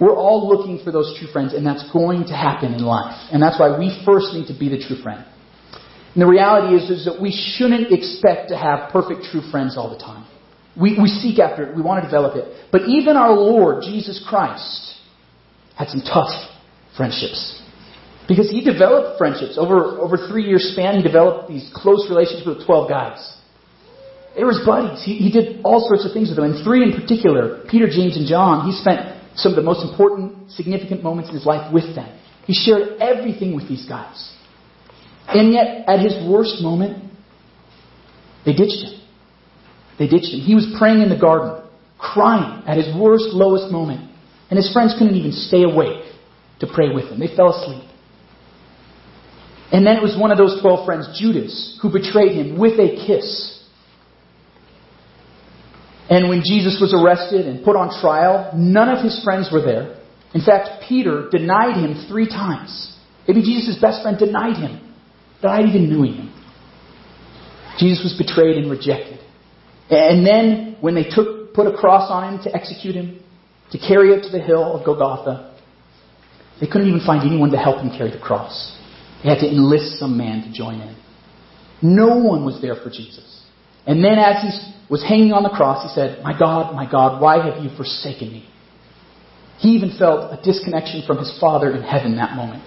We're 0.00 0.14
all 0.14 0.48
looking 0.48 0.84
for 0.84 0.92
those 0.92 1.16
true 1.18 1.28
friends, 1.28 1.54
and 1.54 1.66
that's 1.66 1.90
going 1.92 2.24
to 2.26 2.34
happen 2.34 2.74
in 2.74 2.82
life. 2.82 3.16
And 3.32 3.42
that's 3.42 3.58
why 3.58 3.78
we 3.78 4.02
first 4.04 4.32
need 4.32 4.46
to 4.46 4.58
be 4.58 4.68
the 4.68 4.78
true 4.78 5.00
friend. 5.02 5.24
And 6.14 6.22
the 6.22 6.26
reality 6.26 6.76
is, 6.76 6.90
is 6.90 7.04
that 7.06 7.20
we 7.20 7.32
shouldn't 7.32 7.92
expect 7.92 8.50
to 8.50 8.56
have 8.56 8.90
perfect 8.90 9.26
true 9.30 9.42
friends 9.50 9.76
all 9.76 9.90
the 9.90 9.98
time. 9.98 10.26
We, 10.80 10.98
we 11.00 11.08
seek 11.08 11.38
after 11.38 11.70
it. 11.70 11.76
We 11.76 11.82
want 11.82 12.02
to 12.02 12.08
develop 12.08 12.36
it. 12.36 12.66
But 12.70 12.82
even 12.88 13.16
our 13.16 13.32
Lord, 13.32 13.82
Jesus 13.82 14.24
Christ, 14.28 14.94
had 15.76 15.88
some 15.88 16.00
tough 16.00 16.30
friendships. 16.96 17.60
Because 18.26 18.50
he 18.50 18.64
developed 18.64 19.18
friendships. 19.18 19.58
Over, 19.58 20.00
over 20.00 20.16
three 20.28 20.44
years 20.44 20.72
span, 20.72 20.96
he 20.96 21.02
developed 21.02 21.48
these 21.48 21.70
close 21.74 22.06
relationships 22.08 22.46
with 22.46 22.66
12 22.66 22.88
guys. 22.88 23.36
They 24.34 24.42
were 24.42 24.52
his 24.52 24.64
buddies. 24.66 25.04
He, 25.04 25.16
he 25.16 25.30
did 25.30 25.60
all 25.62 25.86
sorts 25.86 26.04
of 26.04 26.12
things 26.12 26.28
with 26.28 26.36
them. 26.36 26.46
And 26.46 26.64
three 26.64 26.82
in 26.82 26.98
particular, 26.98 27.64
Peter, 27.70 27.86
James, 27.86 28.16
and 28.16 28.26
John, 28.26 28.66
he 28.66 28.72
spent 28.72 29.14
some 29.36 29.52
of 29.52 29.56
the 29.56 29.62
most 29.62 29.84
important, 29.88 30.50
significant 30.50 31.02
moments 31.02 31.30
in 31.30 31.36
his 31.36 31.46
life 31.46 31.72
with 31.72 31.94
them. 31.94 32.08
He 32.46 32.54
shared 32.54 33.00
everything 33.00 33.54
with 33.54 33.68
these 33.68 33.86
guys. 33.88 34.32
And 35.28 35.52
yet, 35.52 35.88
at 35.88 36.00
his 36.00 36.14
worst 36.28 36.60
moment, 36.62 37.10
they 38.44 38.52
ditched 38.52 38.84
him. 38.84 39.00
They 39.98 40.08
ditched 40.08 40.34
him. 40.34 40.40
He 40.40 40.54
was 40.54 40.66
praying 40.78 41.00
in 41.00 41.08
the 41.08 41.18
garden, 41.18 41.64
crying 41.98 42.64
at 42.66 42.76
his 42.76 42.94
worst, 42.94 43.26
lowest 43.32 43.72
moment. 43.72 44.10
And 44.50 44.56
his 44.56 44.72
friends 44.72 44.94
couldn't 44.98 45.14
even 45.14 45.32
stay 45.32 45.62
awake 45.62 46.04
to 46.60 46.66
pray 46.66 46.92
with 46.92 47.06
him. 47.06 47.18
They 47.18 47.34
fell 47.34 47.54
asleep. 47.54 47.88
And 49.72 49.86
then 49.86 49.96
it 49.96 50.02
was 50.02 50.16
one 50.18 50.30
of 50.30 50.38
those 50.38 50.60
12 50.60 50.86
friends, 50.86 51.18
Judas, 51.18 51.78
who 51.80 51.90
betrayed 51.90 52.32
him 52.32 52.58
with 52.58 52.78
a 52.78 53.04
kiss. 53.06 53.50
And 56.10 56.28
when 56.28 56.42
Jesus 56.44 56.78
was 56.80 56.92
arrested 56.94 57.46
and 57.46 57.64
put 57.64 57.76
on 57.76 57.88
trial, 58.00 58.52
none 58.54 58.88
of 58.88 59.02
his 59.02 59.22
friends 59.24 59.48
were 59.50 59.62
there. 59.62 60.00
In 60.34 60.42
fact, 60.42 60.84
Peter 60.86 61.28
denied 61.30 61.76
him 61.76 62.06
three 62.08 62.28
times. 62.28 62.96
Maybe 63.26 63.42
Jesus' 63.42 63.78
best 63.80 64.02
friend 64.02 64.18
denied 64.18 64.56
him 64.56 64.94
without 65.36 65.64
even 65.64 65.90
knowing 65.90 66.14
him. 66.14 66.34
Jesus 67.78 68.04
was 68.04 68.14
betrayed 68.18 68.56
and 68.56 68.70
rejected. 68.70 69.18
And 69.90 70.26
then, 70.26 70.76
when 70.80 70.94
they 70.94 71.04
took, 71.04 71.54
put 71.54 71.66
a 71.66 71.76
cross 71.76 72.10
on 72.10 72.34
him 72.34 72.44
to 72.44 72.54
execute 72.54 72.94
him, 72.94 73.20
to 73.72 73.78
carry 73.78 74.10
it 74.10 74.22
to 74.24 74.30
the 74.30 74.40
hill 74.40 74.76
of 74.76 74.84
Golgotha, 74.84 75.54
they 76.60 76.66
couldn't 76.66 76.88
even 76.88 77.00
find 77.04 77.28
anyone 77.28 77.50
to 77.50 77.58
help 77.58 77.80
him 77.80 77.90
carry 77.96 78.10
the 78.10 78.18
cross. 78.18 78.78
They 79.24 79.30
had 79.30 79.38
to 79.40 79.48
enlist 79.48 79.98
some 79.98 80.18
man 80.18 80.42
to 80.42 80.52
join 80.52 80.80
in. 80.80 80.96
No 81.80 82.18
one 82.18 82.44
was 82.44 82.60
there 82.60 82.76
for 82.76 82.90
Jesus. 82.90 83.42
And 83.86 84.04
then, 84.04 84.18
as 84.18 84.42
he 84.42 84.74
was 84.90 85.02
hanging 85.02 85.32
on 85.32 85.42
the 85.42 85.48
cross, 85.48 85.82
he 85.82 85.88
said, 85.94 86.22
My 86.22 86.38
God, 86.38 86.74
my 86.74 86.90
God, 86.90 87.20
why 87.22 87.44
have 87.44 87.64
you 87.64 87.74
forsaken 87.74 88.30
me? 88.30 88.48
He 89.58 89.70
even 89.70 89.96
felt 89.98 90.30
a 90.30 90.42
disconnection 90.42 91.04
from 91.06 91.18
his 91.18 91.34
Father 91.40 91.74
in 91.74 91.82
heaven 91.82 92.16
that 92.16 92.36
moment. 92.36 92.62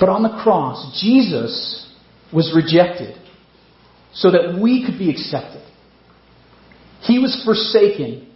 But 0.00 0.08
on 0.08 0.24
the 0.24 0.42
cross, 0.42 1.00
Jesus 1.00 1.92
was 2.32 2.52
rejected 2.54 3.16
so 4.12 4.32
that 4.32 4.58
we 4.60 4.84
could 4.84 4.98
be 4.98 5.10
accepted. 5.10 5.62
He 7.02 7.20
was 7.20 7.40
forsaken 7.44 8.32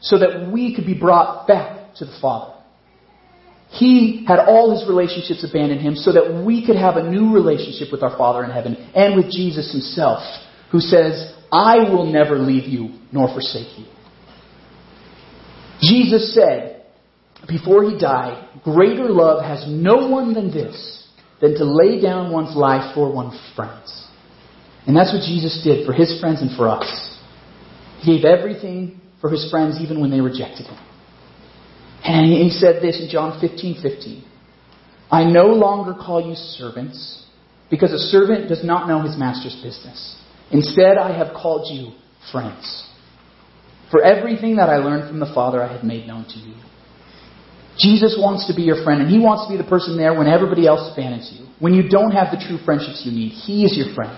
so 0.00 0.18
that 0.18 0.50
we 0.52 0.74
could 0.74 0.86
be 0.86 0.94
brought 0.94 1.46
back 1.46 1.94
to 1.96 2.04
the 2.04 2.16
Father. 2.20 2.57
He 3.70 4.24
had 4.26 4.38
all 4.38 4.72
his 4.72 4.88
relationships 4.88 5.44
abandoned 5.48 5.82
him 5.82 5.94
so 5.94 6.12
that 6.12 6.42
we 6.44 6.64
could 6.64 6.76
have 6.76 6.96
a 6.96 7.08
new 7.08 7.34
relationship 7.34 7.88
with 7.92 8.02
our 8.02 8.16
Father 8.16 8.44
in 8.44 8.50
heaven 8.50 8.74
and 8.94 9.14
with 9.14 9.30
Jesus 9.30 9.70
himself, 9.70 10.22
who 10.72 10.80
says, 10.80 11.34
I 11.52 11.90
will 11.90 12.10
never 12.10 12.38
leave 12.38 12.64
you 12.64 12.98
nor 13.12 13.28
forsake 13.28 13.78
you. 13.78 13.84
Jesus 15.80 16.34
said, 16.34 16.86
before 17.46 17.84
he 17.84 17.98
died, 17.98 18.48
greater 18.64 19.08
love 19.08 19.44
has 19.44 19.64
no 19.68 20.08
one 20.08 20.34
than 20.34 20.50
this, 20.50 21.06
than 21.40 21.54
to 21.54 21.64
lay 21.64 22.00
down 22.00 22.32
one's 22.32 22.56
life 22.56 22.94
for 22.94 23.12
one's 23.12 23.38
friends. 23.54 24.06
And 24.86 24.96
that's 24.96 25.12
what 25.12 25.22
Jesus 25.22 25.62
did 25.62 25.86
for 25.86 25.92
his 25.92 26.18
friends 26.20 26.40
and 26.40 26.56
for 26.56 26.68
us. 26.68 27.18
He 28.00 28.16
gave 28.16 28.24
everything 28.24 29.00
for 29.20 29.30
his 29.30 29.50
friends 29.50 29.78
even 29.80 30.00
when 30.00 30.10
they 30.10 30.20
rejected 30.20 30.66
him. 30.66 30.78
And 32.08 32.32
he 32.32 32.48
said 32.48 32.80
this 32.80 32.98
in 33.02 33.10
John 33.10 33.38
15 33.38 33.82
15. 33.82 34.24
I 35.10 35.24
no 35.24 35.48
longer 35.48 35.92
call 35.92 36.26
you 36.26 36.34
servants, 36.34 37.26
because 37.70 37.92
a 37.92 37.98
servant 37.98 38.48
does 38.48 38.64
not 38.64 38.88
know 38.88 39.02
his 39.02 39.18
master's 39.18 39.54
business. 39.56 40.16
Instead, 40.50 40.96
I 40.96 41.16
have 41.16 41.34
called 41.36 41.68
you 41.70 41.92
friends. 42.32 42.88
For 43.90 44.02
everything 44.02 44.56
that 44.56 44.70
I 44.70 44.78
learned 44.78 45.08
from 45.08 45.20
the 45.20 45.30
Father, 45.34 45.62
I 45.62 45.70
have 45.70 45.84
made 45.84 46.06
known 46.06 46.24
to 46.24 46.38
you. 46.38 46.54
Jesus 47.78 48.16
wants 48.18 48.46
to 48.48 48.56
be 48.56 48.62
your 48.62 48.82
friend, 48.82 49.02
and 49.02 49.10
He 49.10 49.18
wants 49.18 49.44
to 49.46 49.52
be 49.52 49.62
the 49.62 49.68
person 49.68 49.98
there 49.98 50.16
when 50.16 50.26
everybody 50.26 50.66
else 50.66 50.90
abandons 50.92 51.28
you. 51.30 51.46
When 51.60 51.74
you 51.74 51.90
don't 51.90 52.12
have 52.12 52.32
the 52.32 52.40
true 52.40 52.56
friendships 52.64 53.02
you 53.04 53.12
need, 53.12 53.32
He 53.32 53.64
is 53.64 53.76
your 53.76 53.94
friend. 53.94 54.16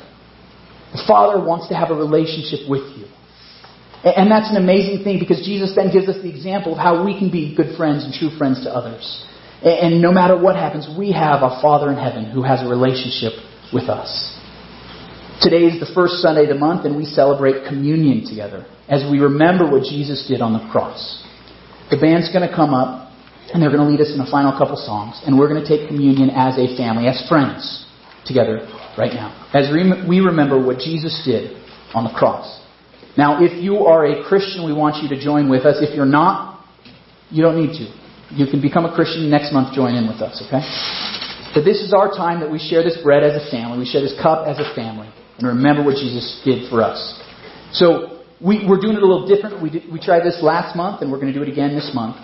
The 0.93 1.03
Father 1.07 1.43
wants 1.45 1.67
to 1.69 1.75
have 1.75 1.91
a 1.91 1.95
relationship 1.95 2.71
with 2.71 2.87
you. 2.97 3.07
And 4.03 4.31
that's 4.31 4.49
an 4.49 4.57
amazing 4.57 5.05
thing 5.05 5.19
because 5.19 5.45
Jesus 5.45 5.75
then 5.77 5.93
gives 5.93 6.09
us 6.09 6.17
the 6.23 6.31
example 6.31 6.73
of 6.73 6.79
how 6.79 7.05
we 7.05 7.19
can 7.19 7.31
be 7.31 7.55
good 7.55 7.77
friends 7.77 8.05
and 8.05 8.15
true 8.15 8.31
friends 8.37 8.65
to 8.65 8.71
others. 8.73 9.05
And 9.63 10.01
no 10.01 10.11
matter 10.11 10.41
what 10.41 10.57
happens, 10.57 10.89
we 10.97 11.13
have 11.13 11.43
a 11.43 11.61
Father 11.61 11.93
in 11.93 11.99
heaven 11.99 12.31
who 12.31 12.43
has 12.43 12.63
a 12.63 12.69
relationship 12.69 13.37
with 13.73 13.91
us. 13.93 14.09
Today 15.43 15.69
is 15.69 15.81
the 15.81 15.93
first 15.95 16.25
Sunday 16.25 16.45
of 16.45 16.49
the 16.49 16.55
month, 16.55 16.87
and 16.87 16.97
we 16.97 17.05
celebrate 17.05 17.69
communion 17.69 18.25
together 18.25 18.65
as 18.89 19.05
we 19.11 19.21
remember 19.21 19.71
what 19.71 19.85
Jesus 19.85 20.25
did 20.27 20.41
on 20.41 20.53
the 20.53 20.65
cross. 20.73 21.23
The 21.91 21.97
band's 21.97 22.33
going 22.33 22.49
to 22.49 22.55
come 22.55 22.73
up, 22.73 23.13
and 23.53 23.63
they're 23.63 23.71
going 23.71 23.85
to 23.85 23.91
lead 23.91 24.01
us 24.01 24.13
in 24.13 24.19
the 24.19 24.29
final 24.31 24.53
couple 24.57 24.77
songs, 24.77 25.21
and 25.27 25.39
we're 25.39 25.49
going 25.49 25.61
to 25.61 25.69
take 25.69 25.89
communion 25.89 26.31
as 26.31 26.57
a 26.57 26.77
family, 26.77 27.09
as 27.09 27.21
friends, 27.29 27.85
together 28.25 28.65
right 28.97 29.13
now, 29.13 29.33
as 29.53 29.69
we 29.73 30.21
remember 30.21 30.57
what 30.57 30.79
Jesus 30.79 31.21
did 31.25 31.57
on 31.93 32.05
the 32.05 32.13
cross. 32.17 32.61
Now, 33.17 33.43
if 33.43 33.63
you 33.63 33.87
are 33.91 34.07
a 34.07 34.23
Christian, 34.25 34.65
we 34.65 34.73
want 34.73 35.03
you 35.03 35.09
to 35.11 35.19
join 35.19 35.51
with 35.51 35.67
us. 35.67 35.77
If 35.81 35.95
you're 35.95 36.07
not, 36.07 36.65
you 37.31 37.43
don't 37.43 37.59
need 37.59 37.75
to. 37.79 37.87
You 38.31 38.47
can 38.47 38.63
become 38.63 38.87
a 38.87 38.95
Christian 38.95 39.31
next 39.31 39.53
month, 39.53 39.75
join 39.75 39.95
in 39.95 40.07
with 40.07 40.23
us, 40.23 40.39
okay? 40.47 40.63
But 41.55 41.67
this 41.67 41.83
is 41.83 41.93
our 41.93 42.15
time 42.15 42.39
that 42.41 42.51
we 42.51 42.63
share 42.63 42.87
this 42.87 42.99
bread 43.03 43.25
as 43.27 43.35
a 43.35 43.51
family. 43.51 43.79
We 43.79 43.91
share 43.91 44.03
this 44.03 44.15
cup 44.23 44.47
as 44.47 44.63
a 44.63 44.71
family. 44.75 45.11
And 45.39 45.49
remember 45.49 45.83
what 45.83 45.99
Jesus 45.99 46.41
did 46.45 46.71
for 46.71 46.83
us. 46.83 46.99
So, 47.73 48.23
we, 48.41 48.63
are 48.65 48.81
doing 48.81 48.97
it 48.97 49.03
a 49.03 49.07
little 49.07 49.27
different. 49.27 49.61
We, 49.61 49.71
did, 49.71 49.93
we 49.93 50.01
tried 50.01 50.23
this 50.23 50.39
last 50.43 50.77
month, 50.77 51.03
and 51.03 51.11
we're 51.11 51.21
going 51.21 51.33
to 51.33 51.37
do 51.37 51.43
it 51.43 51.51
again 51.51 51.75
this 51.75 51.91
month. 51.93 52.17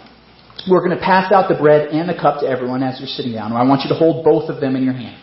We're 0.70 0.80
going 0.80 0.96
to 0.96 1.02
pass 1.02 1.30
out 1.32 1.48
the 1.48 1.58
bread 1.58 1.90
and 1.90 2.08
the 2.08 2.14
cup 2.14 2.40
to 2.40 2.46
everyone 2.46 2.82
as 2.82 2.98
you're 2.98 3.10
sitting 3.10 3.32
down. 3.32 3.52
I 3.52 3.62
want 3.64 3.82
you 3.82 3.90
to 3.90 3.98
hold 3.98 4.24
both 4.24 4.48
of 4.48 4.60
them 4.60 4.76
in 4.76 4.84
your 4.84 4.94
hand. 4.94 5.20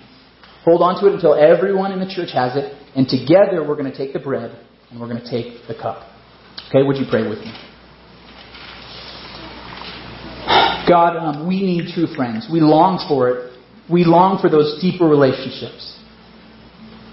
Hold 0.63 0.81
on 0.81 1.01
to 1.01 1.07
it 1.07 1.13
until 1.15 1.33
everyone 1.33 1.91
in 1.91 1.99
the 1.99 2.07
church 2.07 2.31
has 2.33 2.55
it, 2.55 2.71
and 2.95 3.07
together 3.07 3.65
we're 3.67 3.75
going 3.75 3.91
to 3.91 3.97
take 3.97 4.13
the 4.13 4.19
bread 4.19 4.55
and 4.93 5.01
we're 5.01 5.07
going 5.09 5.21
to 5.21 5.29
take 5.29 5.67
the 5.67 5.73
cup. 5.73 6.07
Okay, 6.69 6.83
would 6.83 6.97
you 6.97 7.05
pray 7.09 7.27
with 7.27 7.39
me? 7.39 7.51
God, 10.87 11.17
um, 11.17 11.47
we 11.47 11.61
need 11.61 11.93
true 11.93 12.07
friends. 12.15 12.47
We 12.51 12.61
long 12.61 13.03
for 13.07 13.29
it. 13.29 13.57
We 13.89 14.03
long 14.03 14.39
for 14.39 14.49
those 14.49 14.79
deeper 14.81 15.05
relationships. 15.05 15.99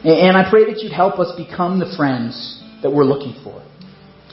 And 0.04 0.36
I 0.36 0.48
pray 0.50 0.64
that 0.66 0.82
you'd 0.82 0.92
help 0.92 1.18
us 1.18 1.32
become 1.36 1.78
the 1.78 1.94
friends 1.96 2.62
that 2.82 2.90
we're 2.90 3.04
looking 3.04 3.40
for. 3.42 3.64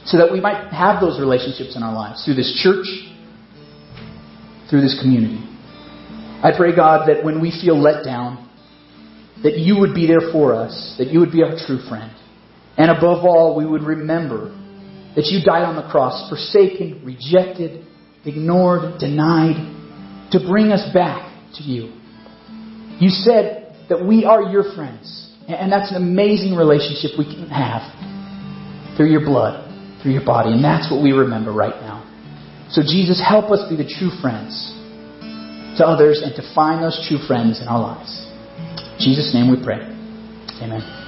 So 0.04 0.18
that 0.18 0.32
we 0.32 0.40
might 0.40 0.72
have 0.72 1.00
those 1.00 1.20
relationships 1.20 1.76
in 1.76 1.82
our 1.82 1.94
lives 1.94 2.24
through 2.24 2.34
this 2.34 2.52
church, 2.62 2.86
through 4.68 4.80
this 4.80 4.98
community. 5.00 5.44
I 6.42 6.52
pray, 6.56 6.74
God, 6.74 7.08
that 7.08 7.24
when 7.24 7.40
we 7.40 7.50
feel 7.50 7.80
let 7.80 8.04
down, 8.04 8.48
that 9.42 9.56
you 9.56 9.78
would 9.78 9.94
be 9.94 10.06
there 10.06 10.32
for 10.32 10.54
us, 10.54 10.96
that 10.98 11.08
you 11.08 11.20
would 11.20 11.32
be 11.32 11.42
our 11.42 11.56
true 11.66 11.78
friend. 11.88 12.12
And 12.78 12.90
above 12.90 13.24
all, 13.24 13.56
we 13.56 13.66
would 13.66 13.82
remember 13.82 14.54
that 15.16 15.26
you 15.26 15.42
died 15.44 15.64
on 15.64 15.74
the 15.74 15.90
cross, 15.90 16.30
forsaken, 16.30 17.02
rejected, 17.04 17.84
ignored, 18.24 19.00
denied, 19.00 20.30
to 20.30 20.38
bring 20.38 20.70
us 20.70 20.88
back 20.94 21.26
to 21.54 21.62
you. 21.64 21.92
You 23.00 23.10
said 23.10 23.74
that 23.88 24.06
we 24.06 24.24
are 24.24 24.42
your 24.42 24.74
friends. 24.74 25.24
And 25.48 25.72
that's 25.72 25.90
an 25.90 25.96
amazing 25.96 26.54
relationship 26.54 27.18
we 27.18 27.24
can 27.24 27.48
have 27.48 27.82
through 28.96 29.10
your 29.10 29.24
blood, 29.24 29.64
through 30.02 30.12
your 30.12 30.24
body. 30.24 30.52
And 30.52 30.62
that's 30.62 30.92
what 30.92 31.02
we 31.02 31.12
remember 31.12 31.52
right 31.52 31.80
now. 31.80 32.04
So, 32.70 32.82
Jesus, 32.82 33.22
help 33.26 33.50
us 33.50 33.66
be 33.68 33.76
the 33.76 33.88
true 33.88 34.10
friends 34.20 34.52
to 35.78 35.86
others 35.86 36.20
and 36.22 36.34
to 36.36 36.54
find 36.54 36.84
those 36.84 37.00
true 37.08 37.18
friends 37.26 37.62
in 37.62 37.66
our 37.66 37.80
lives. 37.80 38.26
In 38.76 38.98
Jesus' 39.00 39.32
name 39.32 39.50
we 39.50 39.64
pray. 39.64 39.80
Amen. 40.60 41.07